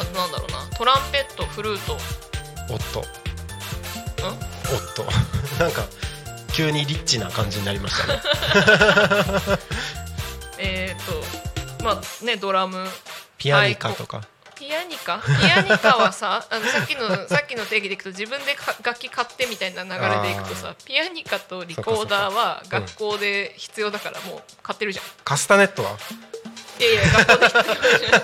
[0.00, 0.78] あとなんだろうな。
[0.78, 1.94] トランペットフルート。
[2.72, 3.06] おっとおっ
[4.94, 5.04] と
[5.64, 5.82] なんか
[6.52, 8.20] 急にリッチな感じになりましたね。
[10.58, 12.86] えっ、とまあねドラム。
[13.36, 14.22] ピアニカとか、
[14.68, 15.18] ピアニカ？
[15.18, 25.96] ピアニカはさあのさっきのさっきの定義でいくと自分でか楽器買ってみたいな流れでいくとさピアニカとリコーダーは学校で必要だからもう買ってるじゃん、カスタネットは？
[26.78, 28.18] いやいや学校で必要じゃ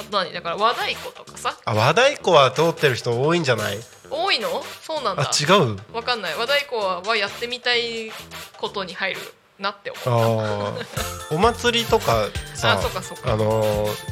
[0.00, 0.32] ん 何？
[0.32, 1.54] だから和太鼓とかさ。
[1.66, 3.78] あ和太鼓は通ってる人多いんじゃない？
[4.10, 4.62] 多いの？
[4.80, 5.76] そうなんあだ違う？
[5.92, 6.34] わかんない。
[6.34, 8.10] 和太鼓ははやってみたい
[8.56, 9.20] ことに入る
[9.58, 10.86] なって思あうー。
[11.34, 12.80] お祭りとかさ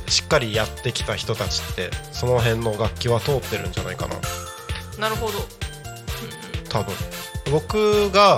[0.09, 4.17] しっかりやってきた人たちってその辺の楽器は通ってるんじゃないかな。
[4.99, 5.47] なるほど、うん
[6.69, 6.95] 多分。
[7.51, 8.37] 僕が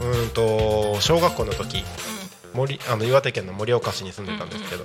[0.00, 1.84] うーんと小学校の時
[2.54, 4.84] 森あの岩手県の盛岡市に住んでたんですけど、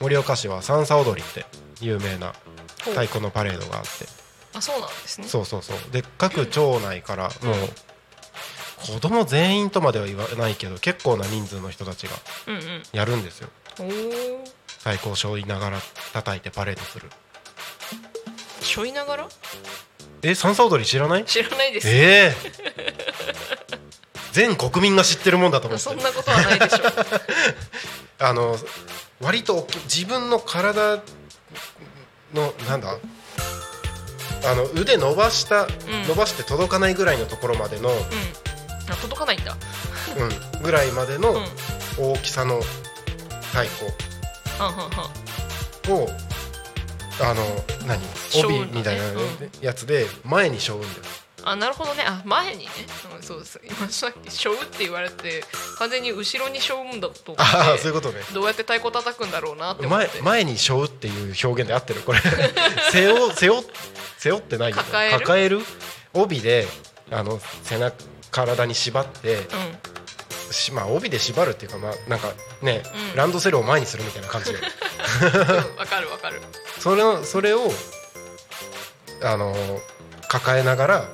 [0.00, 1.46] 盛岡市は三叉踊りって
[1.80, 2.34] 有名な
[2.78, 4.06] 太鼓のパレードがあって。
[4.52, 5.28] あそうなんですね。
[5.28, 5.76] そうそうそう。
[5.92, 7.56] で各町内からもう
[8.86, 12.12] 子供全員とまでは言わないけど結構な人数の人たちが
[12.46, 12.82] うんうん。
[12.92, 13.48] やるんですよ。
[13.78, 13.86] おお
[14.78, 15.78] 太鼓を背負いながら
[16.12, 17.10] 叩いてパレードする。
[18.62, 19.28] しょいながら？
[20.22, 21.24] え三叉踊り知らない？
[21.24, 21.88] 知らないです。
[21.88, 22.34] ええ
[24.32, 25.84] 全国民が知ってるもんだと思って。
[25.84, 26.80] そんなことはないでしょう。
[28.24, 28.56] あの
[29.20, 31.00] 割と自分の体
[32.32, 32.96] のなんだ？
[34.42, 35.68] あの腕伸ばした、ん。
[36.08, 37.96] 伸ばして届かないぐらいのところまでの、うん
[38.92, 39.56] あ届かないんだ。
[40.16, 41.44] うん、ぐらいまでのうん。
[41.98, 42.60] 大きさの
[43.52, 43.86] 太鼓。
[45.92, 46.08] を
[47.20, 47.42] あの
[47.86, 48.00] 何？
[48.30, 48.70] 背負うんだね。
[48.70, 49.18] 帯みたいなうん
[49.60, 50.94] やつで前に背負うんだよ。
[51.42, 52.04] ああなるほどね。
[52.06, 52.70] あ前にね、
[53.16, 55.42] うん、そうです今さっき「しょう」って言われて
[55.78, 58.20] 完全に後ろにしょうんだと思ってああそういうことね。
[58.32, 60.08] どうやって太鼓叩くんだろうなって思って。
[60.22, 62.02] 前前に背負うっていう表現で合ってる。
[62.02, 62.20] これ。
[62.92, 63.64] 背負背負
[64.18, 64.76] 背負ってないよ。
[64.76, 65.60] ね抱える？
[66.12, 66.66] 帯で
[67.10, 67.96] あの背中
[68.30, 69.42] 体に縛ってうん。
[70.52, 73.16] しまあ帯で縛るっていうかまあなんかね、うん。
[73.16, 75.76] ランドセルを前にするみたいな感じでうん。
[75.78, 76.40] わかるわかる。
[76.78, 77.60] それをそれを
[79.22, 79.54] あの
[80.28, 81.08] 抱えながら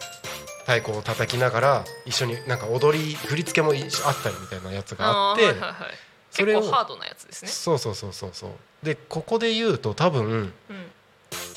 [0.60, 5.74] 太鼓を叩きながら一緒になんか踊り振り付けもいあったりみたいなやつがあって、ーはいはいはい。
[6.30, 7.50] それをハードなやつですね。
[7.50, 8.50] そうそうそうそうそう。
[8.82, 10.52] でここで言うと多分うん。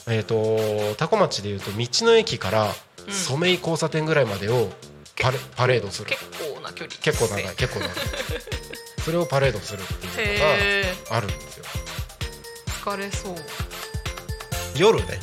[0.08, 0.36] えっ、と
[0.98, 2.68] 多古町で言うと道の駅から
[3.08, 3.14] うん。
[3.14, 4.70] 染井交差点ぐらいまでを
[5.20, 6.08] パレパレードする。
[6.08, 7.90] 結構な距離結構長い結構長い。
[9.04, 10.46] それをパレードするっていうの
[11.10, 11.66] があるんですよ。
[12.84, 13.36] 疲れそう。
[14.76, 15.20] 夜ね。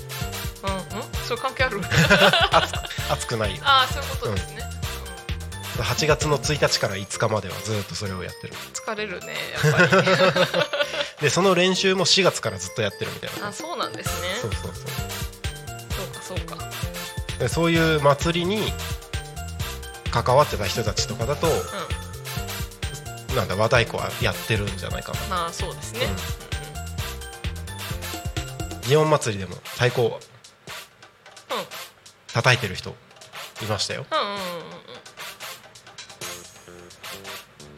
[0.62, 1.26] うんうん？
[1.26, 1.80] それ関係ある？
[3.10, 3.62] 暑くないよ。
[3.64, 4.62] ああそういうことですね、
[5.78, 8.54] 8月の1日から5日まではずっとそれをやってる。
[8.54, 10.04] うん疲れるねやっぱり
[11.22, 13.48] でその練習も4月からずっとやってるみたいな。
[13.48, 14.28] あそうなんですね。
[14.40, 14.74] そうそうそう。
[15.96, 16.68] そうかそうか。
[17.38, 18.72] でそういう祭りに
[20.22, 21.50] 関わってた人たちとかだとう
[23.36, 25.26] なんだ和太鼓はやってるんじゃないかな。
[25.26, 26.00] んまあそうですね、
[28.82, 30.12] 祇園祭りでも太鼓をうん。
[30.12, 30.18] うん
[32.32, 32.90] 叩いてる人
[33.62, 34.04] いましたよ。
[34.10, 34.40] うんうんうんうん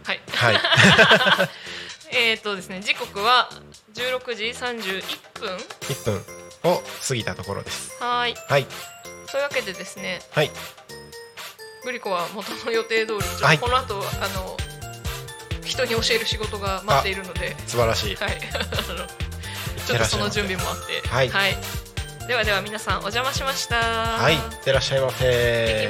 [0.05, 0.21] はい。
[0.33, 1.49] はい。
[2.17, 3.51] えっとですね時刻は
[3.95, 5.03] 16時31
[5.41, 5.57] 分。
[5.57, 7.97] 1分を過ぎたところです。
[8.01, 8.35] はーい。
[8.49, 8.67] はい。
[9.31, 10.51] というわけでですねはい
[11.89, 14.59] グリコは元の予定通りちょこの後あの
[15.65, 17.57] 人に教える仕事が待っているので。
[17.67, 18.15] 素晴らしい。
[18.17, 18.39] はい。
[19.87, 21.09] ちょっとその準備もあって。
[21.09, 21.57] はい。
[22.27, 23.77] ではでは皆さんお邪魔しました。
[23.77, 24.35] はい。
[24.35, 25.89] いってらっしゃいませ。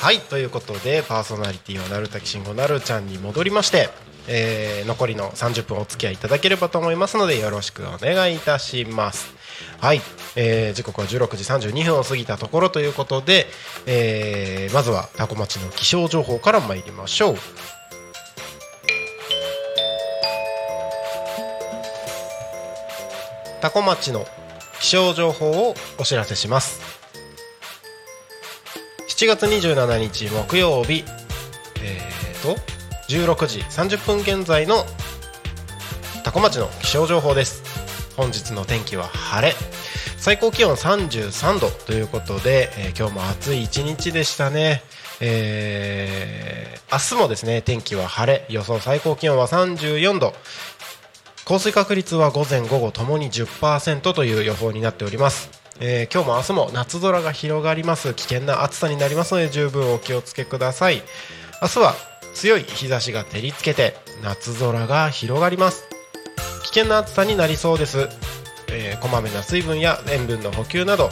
[0.00, 0.20] はい。
[0.20, 3.90] ということでパーソナリティはなるたきしんごなるちゃんに戻りまして、
[4.28, 9.41] えー残りの30分お付き合いいただければと思いますのでよろしくお願いいたします
[9.82, 10.00] はい、
[10.36, 13.46] えー時刻は16時32分を過ぎたところということで、
[13.84, 17.36] えーまずはタコ町の気象情報から参りましょう。
[23.60, 24.24] タコ町の
[24.80, 26.80] 気象情報をお知らせします。
[29.08, 31.04] 7月27日木曜日
[31.82, 32.56] えー、と
[33.08, 34.84] 16時30分現在の
[36.22, 37.61] 多古町の気象情報です。
[38.16, 39.54] 本日の天気は晴れ。
[40.18, 44.82] 最高気温33度ということで、えー今日も暑い一日でしたね。
[45.20, 48.46] えー明日もですね天気は晴れ。
[48.50, 50.34] 予想最高気温は34度
[51.44, 58.14] 降水確率は午前午後ともに10%という予報になっております、えー今日も明日も夏空が広がります。
[58.14, 61.02] 危険な暑さになりますので十分お気をつけください。
[61.62, 61.94] 明日は
[62.34, 65.91] 強い日差しが照りつけて夏空が広がります。
[66.72, 68.08] 険な暑さになりそうです、
[68.68, 71.10] えーこまめな水分や塩分の補給など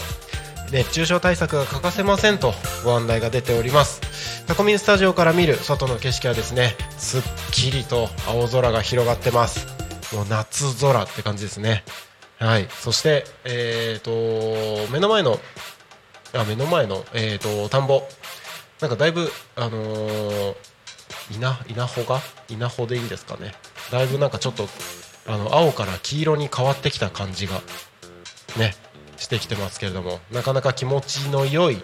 [0.73, 4.47] 熱中症対策が欠かせませんとご案内が出ております。
[4.47, 9.67] タコミンスタジオから見る外の景色はですねすっきりと青空が広がってます。
[10.15, 11.85] もう夏空って感じですね。
[12.39, 12.69] はい。
[12.71, 15.41] そしてえー、と目の前の
[16.35, 18.03] あ目の前のえー、と田んぼ。
[18.81, 20.55] なんかだいぶあのー
[21.33, 22.21] 稲稲穂が？
[22.49, 23.55] 稲穂でいいんですかね。
[23.91, 24.69] だいぶなんかちょっと
[25.27, 27.61] あの青から黄色に変わってきた感じが
[28.59, 28.75] ね
[29.17, 31.79] してきてますけれどもなかなか気持ちの良い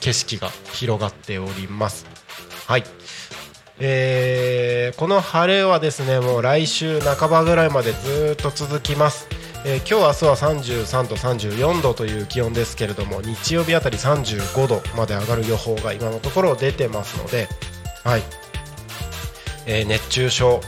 [0.00, 2.06] 景色が広がっております。
[2.66, 2.84] はい。
[3.78, 9.26] えーこの晴れはですねもう来週半ばぐらいまでずっと続きます、
[9.64, 17.48] えー今日明日は33度34度という気温ですけれども日曜日あたり35度まで上がる予報が今のところ出てますので
[18.04, 18.22] はい。
[19.66, 20.60] えー熱中症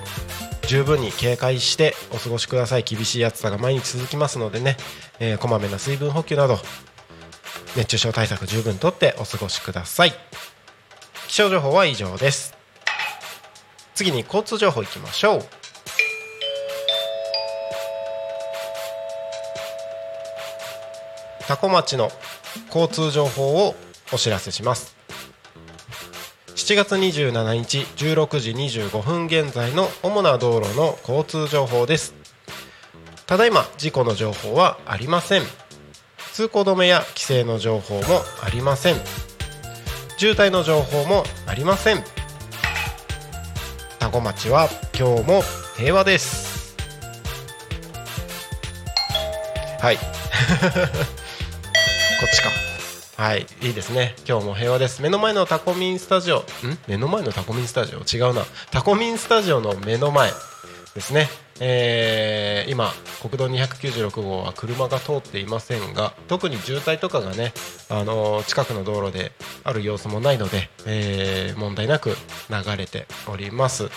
[0.66, 2.83] 十分に警戒してお過ごしください。
[2.83, 4.77] 厳しい暑さが毎日続きますのでね、
[5.21, 6.58] えーこまめな水分補給など
[7.77, 10.12] 熱中症対策十分とってお過ごしください。
[11.29, 12.54] 気象情報は以上です。
[13.94, 15.48] 次に交通情報いきましょう。
[21.46, 22.10] 多古町の
[22.75, 23.77] 交通情報を
[24.12, 24.96] お知らせします。
[26.67, 32.12] 7月27日16時25分現在の主な道路の交通情報です。
[33.25, 35.42] ただいま事故の情報はありません。
[36.33, 38.96] 通行止めや規制の情報もありません。
[40.17, 42.02] 渋滞の情報もありません。
[44.00, 45.42] 多古町は今日も
[45.77, 46.75] 平和です。
[49.79, 49.98] はい。
[50.02, 50.02] こ
[52.27, 52.65] っちか。
[53.17, 54.14] はいいいですね。
[54.29, 55.00] 今日も平和です。
[55.00, 56.40] 目の前のタコミンスタジオ。
[56.40, 56.42] ん？
[56.87, 58.00] 目の前のタコミンスタジオ？
[58.00, 58.42] 違うな。
[58.71, 60.31] タコミンスタジオの目の前
[60.94, 61.27] ですね。
[61.58, 62.92] えー、今
[63.23, 67.54] 国道296号は車が通っていませんが特に渋滞とかがね、
[67.88, 69.33] あのー、近くの道路で
[69.64, 72.10] ある様子もないので、えー、問題なく
[72.50, 73.88] 流れております。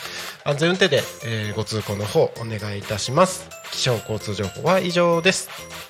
[0.46, 3.50] 安全運転で、えご通行の方お願いいたします。
[3.74, 5.89] 気象交通情報は以上です。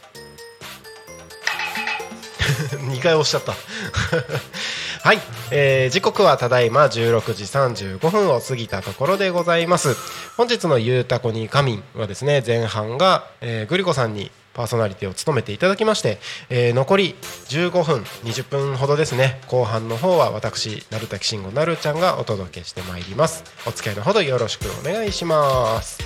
[2.77, 3.53] 2回押しちゃった。
[5.01, 9.95] はい、えー、時刻はただいま16時35分を過ぎたところでございます。
[10.37, 16.19] 本日の「ゆうたこに仮眠」はですね前半が、えー、グリコさんにパーソナリティを務めていただきまして、
[16.49, 17.15] えー、残り
[17.49, 19.41] 15分20分ほどですね。
[19.47, 23.43] 後半の方は私鳴滝慎吾なるちゃんがお届けしてまいります。
[23.65, 25.99] お付き合いのほどよろしくお願いします。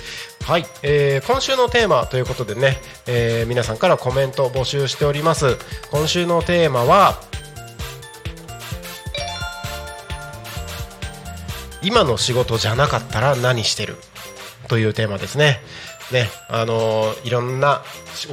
[0.44, 2.76] はい、えー、今週のテーマということでね、
[3.06, 5.56] えー、皆さんからコメント募集しております。
[5.90, 7.18] 今週のテーマは
[11.82, 13.96] 今の仕事じゃなかったら何してる？
[14.68, 15.60] というテーマですね。
[16.12, 17.82] ね、あのー、いろんな、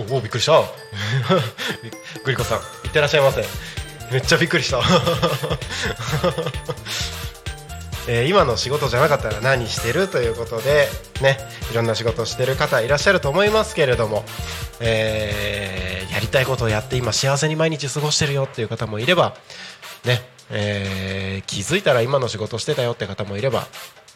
[0.10, 0.62] おお、びっくりした。
[2.24, 3.46] グリコさん、いってらっしゃいませ。
[4.12, 4.82] めっちゃびっくりした。
[8.08, 10.90] えー、今の仕事じゃなかったら何してるということで、
[11.22, 11.38] ね、
[11.72, 14.26] いろんな仕事をしてる方いらっしゃると思いますけれども、
[14.80, 19.36] えー、やりたいことをやって今幸せに毎日過ごしてるよっていう方もいれば、
[20.04, 23.68] ね、えー、気づいたら今の仕事してたよって方もいれば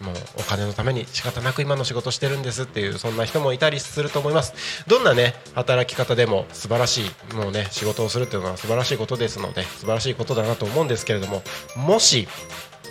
[0.02, 4.54] もうお金のために仕方なく今の仕事してるんですっていうそんな人もいたりすると思います。
[4.88, 11.44] どんなね働き方でも素晴らしいもうね仕事をするっていうのは素晴らしいことですので素晴らしいことだなと思うんですけれども
[11.76, 12.28] もし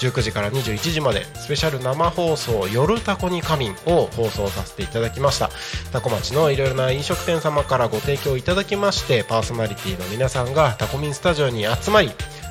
[0.00, 5.50] 19時から21時までスペシャル生放送「夜タコに仮眠」を放送させていただきました
[5.92, 12.10] タコ町のいろいろな飲食店様からご提供いただきましてパーソナリティの皆さんがタコミンスタジオに集まり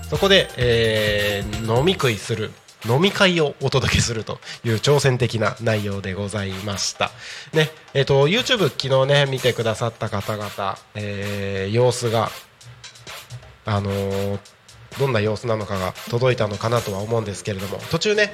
[0.09, 2.51] そこで、えー、飲み食いする
[2.87, 7.11] 飲み会をお届けするという挑戦的な内容でございました。
[7.51, 12.31] ね、えっ、ー、と、YouTube 昨日ね、見てくださった方々、えー、様子が、
[13.65, 14.39] あのー
[14.99, 18.31] どんな様子なのかが届いたのかなとは思うんですけれども途中ね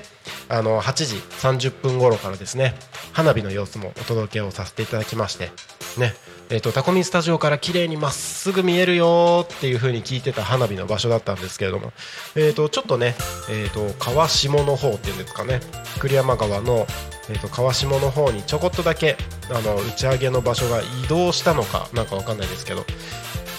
[0.49, 2.73] あの8時30分頃からですね
[3.13, 5.51] 花火の様子もお届けをさせていただきまして
[5.99, 6.13] ね
[6.49, 11.91] えーと、タコミンスタジオから綺麗にまっすぐ見えるよっていう風に聞いてた花火の場所だったんですけれども、
[12.35, 13.15] えーと、ちょっとね、
[13.49, 15.59] えーと、川下の方っていうんですかね
[15.99, 16.85] 栗山川の、
[17.29, 19.17] えー、と川下の方にちょこっとだけ
[19.49, 22.85] あの打ち上げの場所が移動したのかなんかわかんないですけど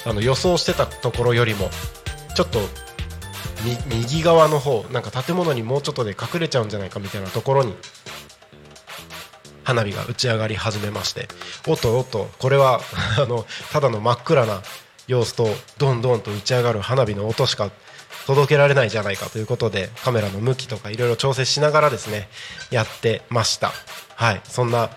[0.05, 1.71] あの予想してたところよりも
[2.37, 2.61] ちょっと
[3.87, 7.75] 右側の方なんか建物にもうちょっとで隠れちゃうんじゃないかみたいなところに
[9.65, 11.29] 花火が打ち上がり始めまして
[11.67, 12.81] おっとおっとこれは
[13.19, 14.63] あのただの真っ暗な
[15.09, 15.49] 様子と
[15.79, 17.71] どんどんと打ち上がる花火の音しか
[18.27, 22.29] 届けられないじゃないかということでカメラの向きとかいろいろ調整しながらですね
[22.71, 23.73] やってました。
[24.17, 24.41] はい。
[24.49, 24.91] そんな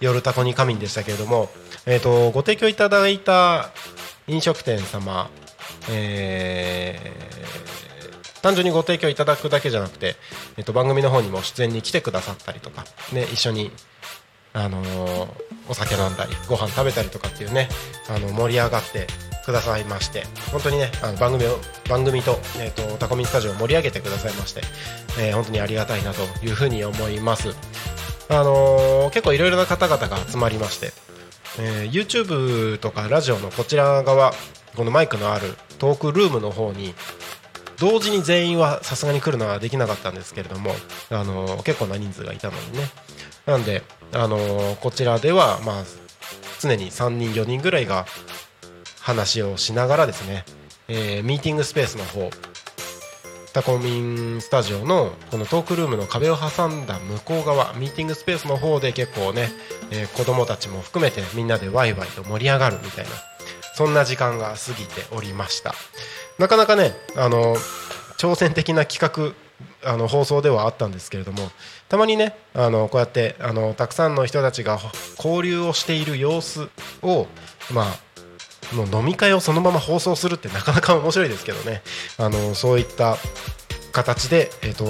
[0.00, 1.50] 夜タコに仮眠でしたけれども、
[1.86, 3.70] えーと、ご提供いただいた
[4.26, 5.30] 飲食店様、
[5.90, 7.81] えー
[8.42, 10.16] 単純にご提供いただくだけじゃなくて、
[10.56, 13.70] えっと、番組の方にも出演に来てくださったりとか、ね、一緒に、
[14.52, 15.28] あのー、
[15.68, 17.68] お酒飲んだりご飯食べたりとかっていうね
[18.08, 19.06] あの盛り上がって
[19.44, 21.56] くださいまして本当にねあの番組を
[21.88, 24.62] 番組と,、えーと、タコミンスタジオを盛り上げてくださいまして、
[25.20, 27.50] えー、本当にありがたいなというふうに思います。
[28.28, 30.92] あのー、結構いろいろな方々が集まりまして、
[31.58, 34.32] えー、YouTube とかラジオのこちら側
[34.76, 36.94] このマイクのあるトークルームの方に
[37.82, 40.70] 同時に全員はさすがに来るのはできなかったんですけれども、
[41.10, 42.84] あの、結構な人数がいたのにね。
[43.44, 45.84] なんで、あの、こちらでは、まあ、
[46.60, 48.06] 常に3人4人ぐらいが
[49.00, 50.44] 話をしながらですね、
[50.86, 52.30] えー、ミーティングスペースの方
[53.52, 59.48] タコミンスタジオのこのトークルームの壁を挟んだ向こう側ミーティングスペースの方で結構ね、
[59.90, 63.10] えー、子供たちも含めてみんなでワイワイと盛り上がるみたいな
[63.74, 65.74] そんな時間が過ぎておりました。
[66.38, 67.56] なかなかねあの
[68.18, 69.34] 挑戦的な企画
[69.84, 71.50] あの放送ではあったんですけれども
[71.88, 74.78] たまにねあのこうやってあのたくさんの人たちが
[75.16, 76.68] 交流をしている様子
[77.02, 77.26] を
[77.72, 81.82] まあもう飲み会をそのまま放送するってなかなか面白いですけどね
[82.18, 83.16] あのそういった
[83.92, 84.86] 形で、えーと、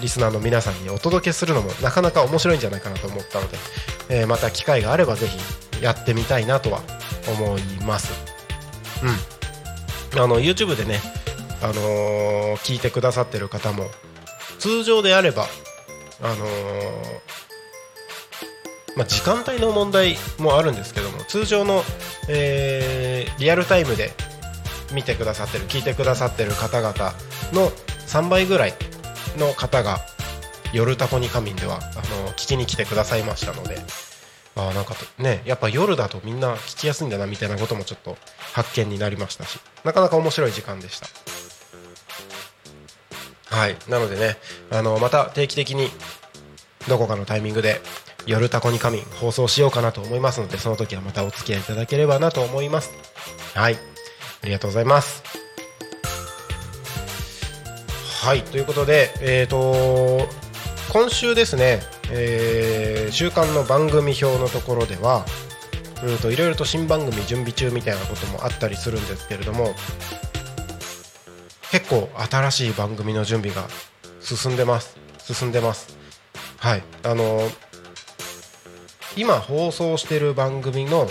[0.00, 3.58] リスナーの皆さんにお届けするのもなかなか面白いんじゃないかなと思ったので、
[4.08, 6.80] えー、また機会があればぜひやってみたいなとは
[7.28, 8.12] 思います。
[9.02, 9.35] うん、
[10.18, 11.00] あの YouTube でね、
[11.62, 13.84] あのー、聞いてくださってる方も
[14.58, 15.46] 通常であれば、
[16.22, 16.38] あのー、
[18.96, 21.82] まあ、時間帯の問題もあるんですけども通常の、
[22.28, 24.12] えー、リアルタイムで
[24.94, 27.12] 見てくださってる聞いてくださってる方々
[27.52, 27.70] の
[28.06, 28.74] 3倍ぐらい
[29.36, 29.98] の方が
[30.72, 31.80] 夜タコに仮眠ではあ
[32.22, 33.76] の聞きに来てくださいましたので
[34.56, 38.16] あなんかねやっぱ夜だとみんな聞きやすいんだなみたいなこともちょっと
[38.54, 41.08] 発見になりましたしなかなか面白い時間でした。
[43.48, 43.76] はい。
[43.88, 44.36] なのでね
[44.70, 45.88] あのまた定期的に
[46.88, 47.80] どこかのタイミングで
[48.26, 52.90] 夜タコに仮眠放送しようかなと思いますのでその時はまたお付き合いいただければなと思います。
[53.54, 53.74] はい。
[54.42, 55.22] ありがとうございます。
[58.22, 58.42] はい。
[58.42, 60.45] ということでえっ、ー、と
[60.92, 61.80] 今週ですね、
[62.10, 65.24] えー、週間の番組表のところでは
[66.04, 69.74] うんといろいろと新番組準備中みたいなこともあったりするんですけれども
[71.70, 73.66] 結構新しい番組の準備が
[74.20, 74.96] 進んでます。
[75.18, 75.96] 進んでます。
[76.58, 76.82] はい。
[77.02, 77.50] あのー、
[79.16, 81.08] 今放送してる番組の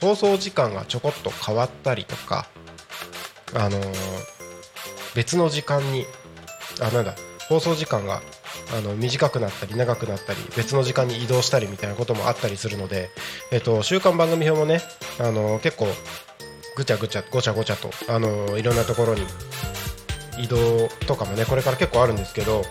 [0.00, 2.48] 放送時間がちょこっと変わったりとか
[3.54, 3.94] あのー、
[5.14, 6.04] 別の時間に
[6.80, 7.14] あなんだ
[7.48, 8.20] 放送時間が
[8.72, 13.10] あの短くなったり長くなったり別の時間に移動したりみたいなこともあったりするので、
[13.50, 14.80] えっと、週刊番組表もね、
[15.20, 15.86] あの結構
[16.76, 19.22] ぐちゃぐちゃごちゃごちゃと、あのいろんなところに
[20.38, 22.62] 移動とかもねこれから結構あるんですけど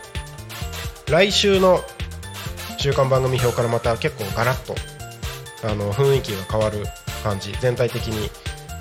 [1.09, 1.81] 来週の
[2.77, 4.75] 週刊番組表からまた結構ガラッと
[5.63, 6.83] あの雰囲気が変わる
[7.23, 8.29] 感じ全体的に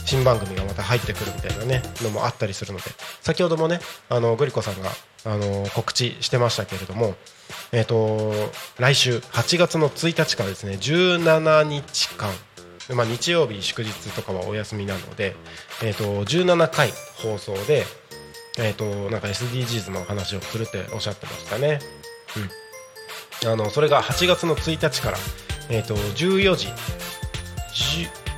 [0.06, 2.84] 新番組がまた入ってくるみたいなねのもあったりするので
[3.20, 4.90] 先ほどもねあのグリコさんが
[5.24, 7.14] あの告知してましたけれども
[7.72, 8.32] え、ー、と
[8.78, 12.30] 来週8月の1日からですね17日間
[12.94, 15.36] まあ、日曜日祝日とかはお休みなので、
[15.80, 16.90] えー、と17回
[17.22, 17.84] 放送で
[18.58, 21.78] えーと、なんか SDGs の話をするっておっしゃってましたね、
[23.44, 25.18] うん、あのそれが8月の1日から、
[25.70, 26.68] えーと、14時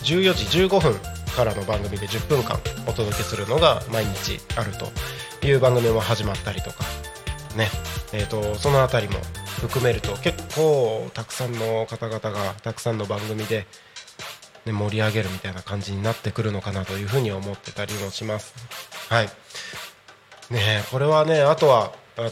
[0.05, 0.95] 14時15分
[1.35, 4.87] からの番組で10分間お届けするのが毎日あると。
[5.47, 6.85] いう番組も始まったりとか
[7.57, 7.69] ね
[8.15, 9.21] えーと、その辺りも
[9.61, 13.67] 含めると結構たくさんの方々がたくさんの番組で、
[14.67, 18.55] ね、盛り上げるみたいな感じになってくるのかなというふうに思ってたりもします。
[19.09, 19.29] はい
[20.51, 22.31] ねこれはねあとはあ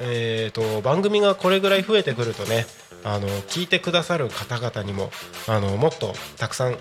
[0.00, 2.66] えーと、番組がこれぐらい増えてくるとね
[3.04, 5.10] あの聞いてくださる方々にも
[5.46, 6.76] あのもっとたくさん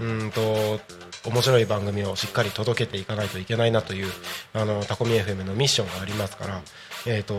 [0.00, 0.80] うんと
[1.24, 4.12] 面白い番組をしっかり届けていかないといけないなという
[4.54, 6.62] あのタコミ FM のミッションがありますから、
[7.06, 7.34] えーと、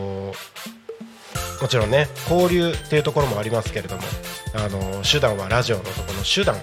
[1.61, 4.01] もちろんね交流っていうところもありますけれども
[4.55, 6.55] あの手段はラジオのとこの手段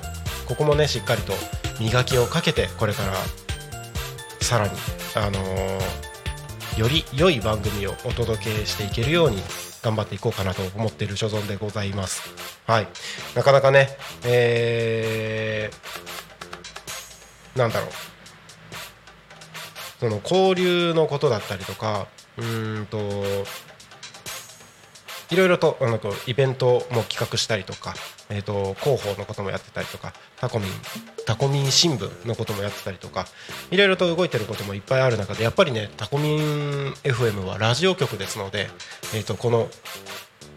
[0.49, 1.33] ここもねしっかりと
[1.81, 3.13] 磨きをかけてこれから
[4.41, 4.73] さらに
[5.15, 5.39] あの、
[6.77, 9.39] より良い番組をお届けしていけるように
[9.83, 12.23] 頑張っていこうかなと思っている所存でございます。
[12.67, 12.89] はい、
[13.35, 13.89] なかなかね、
[14.25, 16.20] えー、
[17.57, 17.91] なんだろう。
[20.01, 22.07] その交流のことだったりとか
[22.39, 22.43] う
[22.81, 22.99] んと
[25.31, 27.95] いろいろとあのイベントも企画したりとか、
[28.31, 30.69] えーと、広報のこともやってたりとかタコミン
[31.25, 33.27] タコミン新聞のこともやってたりとか
[33.71, 38.71] いろいろと動いてることもいっぱいある中でやっぱりねタコミン FM はラジオ局ですので、
[39.15, 39.69] えーと、この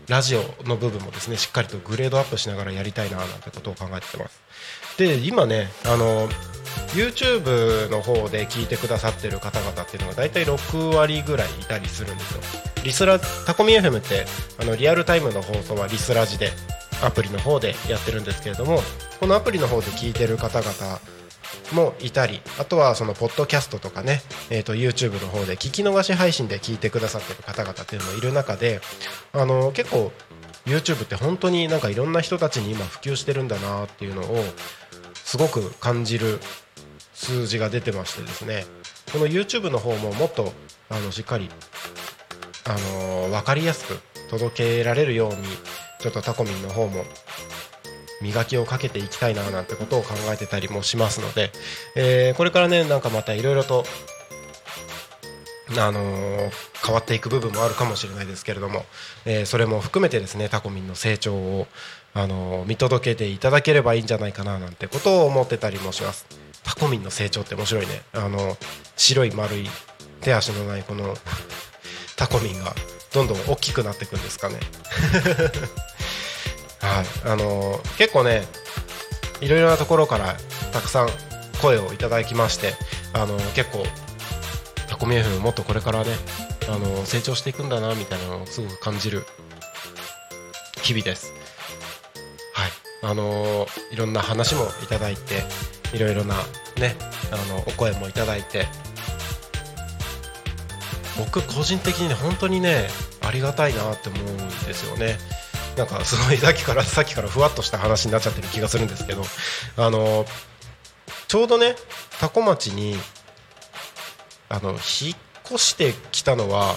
[0.08, 4.42] ラジオの部分もですねしっかりとグレードアップしながらやりたいななんてことを考えてます。
[4.98, 6.28] で今ねあの
[6.94, 12.42] YouTube の方で聞いてくださってる方々っていうのが大体6割ぐらいいたりするんですよ。
[12.84, 14.26] リスラタコミ FM って
[14.60, 16.52] あのリアルタイムの放送はリスラジで
[17.04, 18.80] アプリの方でやってるんですけれども
[19.20, 21.00] このアプリの方で聞いてる方々
[21.72, 28.82] もいたりあとはそのポッドキャストとかね、えー、と YouTube の方で聞き逃し配信で聞いてくださってる方々っていうのもいる中で
[29.32, 30.12] あの結構
[30.66, 34.44] YouTube って本当になんかいろんな人たちに今普及してるんだなっていうのを
[35.16, 36.40] すごく感じる
[37.24, 38.66] 数字が出てましてですね
[39.14, 40.52] この YouTube の方ももっと
[40.90, 41.50] あのしっかり
[42.66, 42.76] あ
[43.24, 44.00] の分かりやすく
[44.30, 45.38] 届けられるように
[46.00, 47.06] ちょっとタコミンの方も
[48.22, 51.52] 磨きをかけていきたいななんてことを考えてたりもしますので、
[51.96, 53.86] えー、これからねなんかまたいろいろと
[55.80, 56.52] あのー、
[56.86, 58.84] 変わっていく部分もあるかもしれないですけれども、
[59.26, 61.68] えー、それも含めてですねタコミンの成長を、
[62.14, 66.43] あの、見届けていただければいいんじゃないかななんてことを思ってたりもします。
[66.64, 68.02] タコミンの成長って面白いね。
[68.14, 68.58] あの
[68.96, 69.70] 白い丸い
[70.22, 71.16] 手足のないこの
[72.16, 72.74] タコミンが
[73.14, 74.60] どんどん大きくなっていくんですかね。
[76.80, 77.06] はい。
[77.26, 78.48] あの結構ね
[79.42, 80.36] いろいろなところから
[80.72, 81.10] たくさん
[81.62, 82.74] 声をいただきまして
[83.14, 83.86] あの結構
[84.88, 86.12] タコミ FM もっとこれからね
[86.68, 89.26] あの成長していくんだなみたいなのをすごく感じる
[90.82, 91.32] 日々です。
[92.54, 92.72] はい。
[93.04, 95.44] あのいろんな話もいただいて
[95.94, 96.36] いろいろな
[96.78, 96.96] ね
[97.32, 98.68] あのお声もいただいて。
[101.18, 102.88] 僕個人的にね本当にね
[103.22, 105.18] ありがたいなって思うんですよね。
[105.78, 109.24] なんかすごいさっきからさっきからふわっとした話になっちゃってる気がするんですけど
[109.76, 110.26] あの
[111.28, 111.76] ちょうどね
[112.20, 112.96] 多古町に
[114.50, 114.80] あの引っ
[115.46, 116.76] 越してきたのは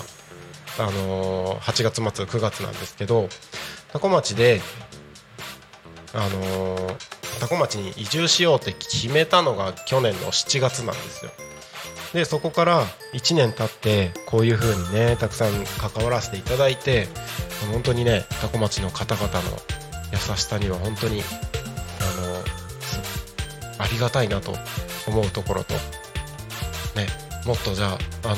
[0.78, 3.28] あの8月末9月なんですけど
[3.92, 4.62] 多古町で
[6.14, 6.96] あの
[7.41, 11.30] 多古町に移住しようって決めたのが去年の7月なんですよ。
[12.12, 17.09] でそこから1年経ってこういう風にねたくさん関わらせていただいて
[17.72, 19.41] 本当にね多古町の方々の
[20.12, 21.22] 優しさには本当に
[22.01, 22.20] あ
[23.78, 24.55] のありがたいなと
[25.07, 27.07] 思うところとね
[27.45, 28.37] もっとじゃああの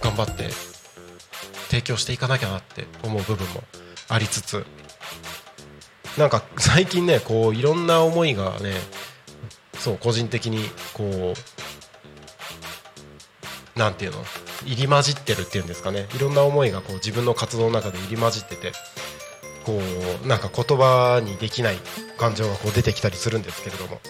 [0.00, 0.48] 頑張って
[1.68, 3.62] 提供していかなきゃなって思う部分も
[4.08, 4.64] ありつつ
[6.16, 8.72] なんか最近ねこういろんな思いがね
[9.78, 10.60] そう個人的に
[10.94, 11.34] こ
[13.76, 14.24] うなんていうの？
[14.64, 16.08] 入り混じってるっていうんですかね。
[16.16, 18.72] いろんな思いがこう自分の活動の中で入り混じってて
[19.64, 19.80] こ
[20.24, 21.76] うなんか言葉にできない
[22.18, 24.00] 感情がこう出てきたりするんですけれども。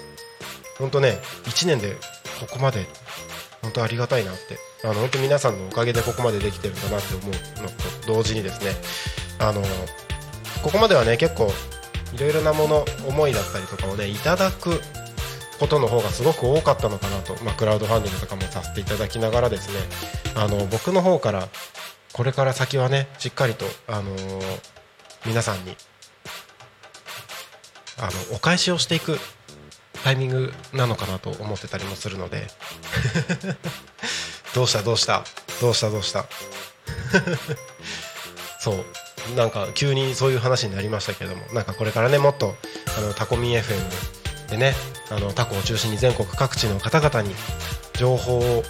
[0.78, 1.96] 本当ね1年で
[2.40, 2.86] ここまで
[3.62, 4.58] 本当ありがたいなって。
[4.84, 7.30] あの本当皆さんのおかげでここまでできてるんだなって思う
[7.62, 8.70] のと同時にですね
[9.40, 9.60] あの
[10.62, 11.50] ここまではね結構
[12.14, 14.80] いろいろなもの思いだったりとかをねいただく
[15.58, 19.78] ことの方がすごく多かったのかなと、まあ、クラウドファンディングとかもさせていただきながらですね
[20.36, 21.48] あの僕の方から
[22.12, 24.60] これから先はねしっかりと、あのー、
[25.26, 25.76] 皆さんに
[27.98, 29.18] あのお返しをしていく
[30.04, 32.46] タイミングなのかなと思ってたりもするので
[34.54, 35.24] どうしたどうした？
[35.60, 36.26] どうしたどうした？
[38.60, 38.84] そう。
[39.36, 42.54] なんか急にそういう話になりましたけどもなんかこれからねもっと
[42.96, 44.74] あのタコミ FM でね
[45.10, 47.34] あのタコを中心に全国各地の方々に
[47.94, 48.62] 情報を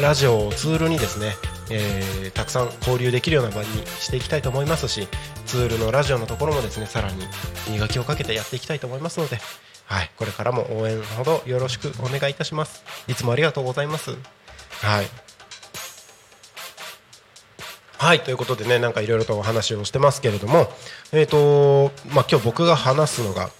[0.00, 1.34] ラジオをツールにですね、
[1.70, 5.08] えー、たくさん交流できるような場にしていきたいと思いますし
[5.46, 7.24] ツールのラジオのところもですねさらに
[7.70, 9.38] 磨きをかけてやっていきたいと思いますので、
[9.86, 12.84] はい、これからも応援ほどよろしくお願いいたします。
[13.08, 14.12] いつもありがとうございます。
[14.82, 15.29] はい。
[18.00, 20.68] はいということでねなんかいろいろとお話をしてますけれども
[21.12, 23.50] えっ、ー、とまあ今日僕が話すのが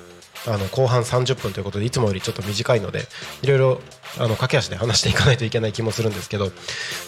[0.46, 3.02] あの後半30分ということでいつもよりちょっと短いので
[3.42, 3.80] いろいろ
[4.18, 6.46] あの駆け足で話していかないといけない気もするんですけど、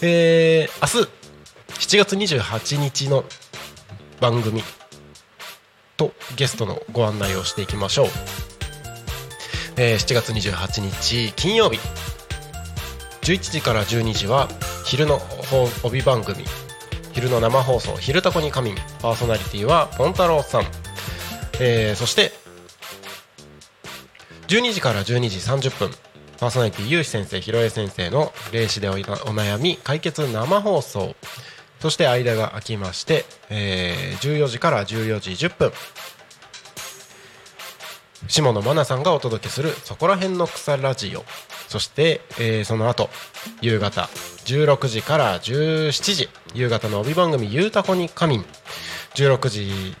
[0.03, 3.25] えー、明日7月28日の
[4.21, 4.61] 番組
[5.97, 8.07] とゲストのご案内をしていきましょう、
[9.77, 11.79] えー、7月28日金曜日。
[13.23, 14.49] 11時から12時は
[14.85, 15.19] 昼の
[15.83, 16.43] 帯番組。
[17.13, 20.65] 昼の生放送「昼タコに仮眠」パーソナリティはポン太郎さん、
[21.59, 22.33] えー、そして
[24.47, 25.91] 12時から12時30分。
[26.39, 31.15] パーソナリティ有志先生ひろえ先生の霊視でお悩み解決生放送。
[31.79, 35.73] そして間が空きまして、えー、14時から14時10分。
[38.27, 41.25] 下野真奈さんがお届けする「そこら辺の草ラジオ」
[41.73, 43.09] そして、えー、その後
[43.59, 44.03] 夕方
[44.45, 48.45] 16時から17時夕方の帯番組「ゆうたこに仮眠」
[49.17, 49.95] 16時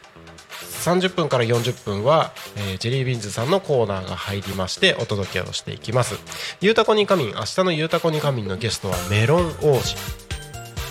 [0.85, 6.19] 30分から40分は、えー、ジェリービーンズさんのコーナーが入りましてお届けをしていきます。
[6.61, 9.95] ゆうたこに仮眠明日のゆうたこに仮眠のゲストはメロン王子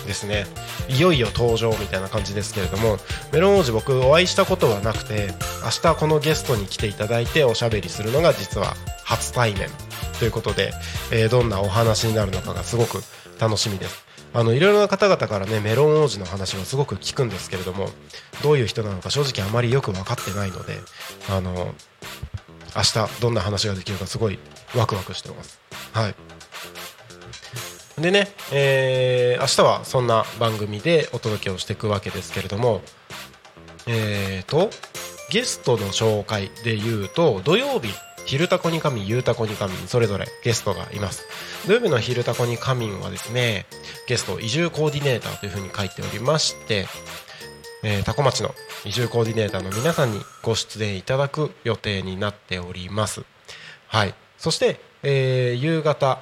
[0.05, 0.45] ですね。
[0.89, 2.97] いよいよ登場みたいな感じですけれども
[3.31, 5.29] メロン王子僕お会いしたことはなくて
[5.63, 8.75] 明日このゲストに来ていただいておしゃべりするのが実は
[9.05, 9.69] 初対面。
[10.19, 10.73] ということで、
[11.11, 13.03] えー、どんなお話になるのかがすごく
[13.39, 14.05] 楽しみです。
[14.33, 17.89] あのいろいろな方々からねメロン王子の話はすごく聞くんですけれども
[18.41, 20.79] どういう人なのか正直あまりよく分かってないので
[21.29, 21.75] あの
[22.75, 24.39] 明日どんな話ができるかすごい
[24.75, 25.59] ワクワクしてます。
[25.93, 26.15] はい。
[28.01, 32.81] でね、えー、明日はそんな番組でお届けをしていくわけですけれども
[33.85, 34.71] えーと
[35.29, 37.89] ゲストの紹介で言うと土曜日
[38.25, 41.25] 昼タコに神、夕タコに神、それぞれゲストがいます。
[41.67, 43.65] 土曜日の昼タコに神はですね、
[44.07, 46.87] ゲスト移住コーディネーターというふうに書いておりまして、
[47.83, 48.55] えー、タコ町の
[48.85, 53.23] 移住コーディネーターの皆さんにご出演いただく予定になっております。
[53.87, 54.15] はい。
[54.37, 56.19] そして、えー、夕方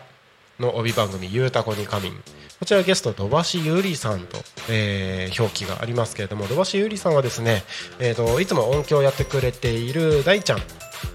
[0.60, 2.24] の帯番組、ゆうたこに仮眠。
[2.60, 4.38] こちらゲスト、土橋ゆりさんと、
[4.70, 7.64] えー、表記がありますけれども、土橋ゆりさんはですね、
[8.00, 10.62] えーと、いつも音響をやってくれている大ちゃん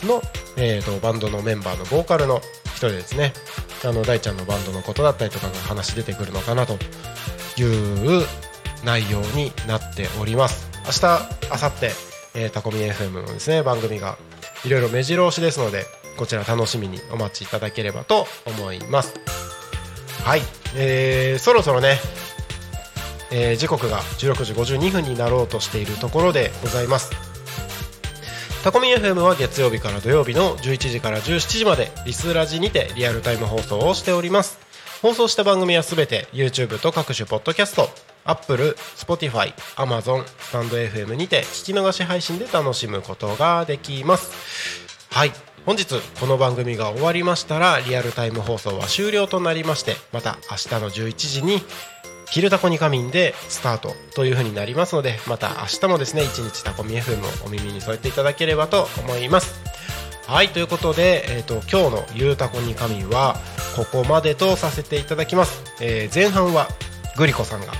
[0.05, 0.23] の、
[0.57, 3.33] えーと、バンドのメンバーのボーカルの一人ですね。
[3.85, 6.79] あの大ちゃんのバンドのことだったりとかが話出てくるのかなと
[7.61, 8.27] いう
[8.85, 10.69] 内容になっております。
[10.87, 11.03] 明日
[11.49, 11.87] 明後日、
[12.35, 14.17] え、タコミ FM のですね番組が
[14.65, 15.85] いろいろ目白押しですので
[16.17, 19.15] こちら楽しみにお待ちいただければと思います。
[20.25, 20.41] はい、
[20.75, 21.99] えー、そろそろね、
[23.31, 27.26] えー、時刻が16時52分になろうとしているところでございます。
[28.67, 34.59] タコミ FM は月曜日から土曜日の11時から17時までリスラジにてリアルタイム放送をしております。
[35.03, 37.89] 放送した番組はすべて YouTube と各種ポッドキャスト
[38.25, 44.33] Apple、Spotify、Amazon、スタンド FM にて聞き逃し配信で楽しむことができます。
[45.11, 45.33] はい。
[45.65, 45.87] 本日
[46.19, 51.61] この番組が終わりましたらリアルタイム放送は終了となりましてまた明日の11時に
[52.31, 59.61] 「昼タコに仮眠」でスタートという風になりますのでまた明日もですね一日タコミ FM をお耳に添えていただければと思います。
[60.27, 63.39] はいということで、えーと、今日の「ゆうたこに仮眠」は
[63.77, 66.69] ここまでとさせていただきます、えー、前半は
[67.17, 67.73] グリコさんが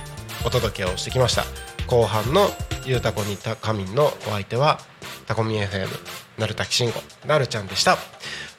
[0.45, 1.43] お届けをしてきました。
[1.87, 2.49] 後半の
[2.85, 4.79] 「ゆうたこに仮眠」のお相手は
[5.25, 5.89] タコミ FM
[6.37, 7.97] なるたきしんごなるちゃんでした。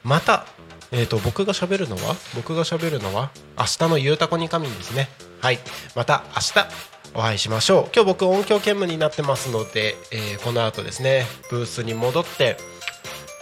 [0.04, 0.44] また
[0.90, 5.08] えーと、僕が喋るのは僕が喋るのは明日のゆうたこに仮眠ですね。
[5.40, 5.58] はい。
[5.94, 6.68] また明日
[7.14, 7.90] お会いしましょう。
[7.94, 12.56] 今日僕音響兼務になってますので、えー、この後ですねブースに戻って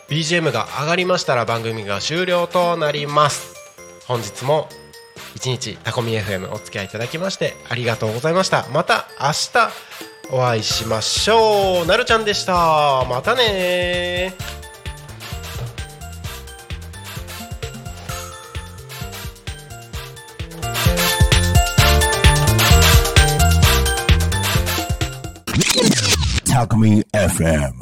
[0.08, 3.54] BGM が上がりましたら番組が終了となります。
[4.06, 4.68] 本日も
[5.34, 8.66] 一日タコミ FM お付き合いいただきましてありがとうございました。
[8.72, 11.86] また明日お会いしましょう。
[11.86, 13.04] なるちゃんでした。
[13.08, 14.34] またね
[26.56, 27.74] Alchemy FM.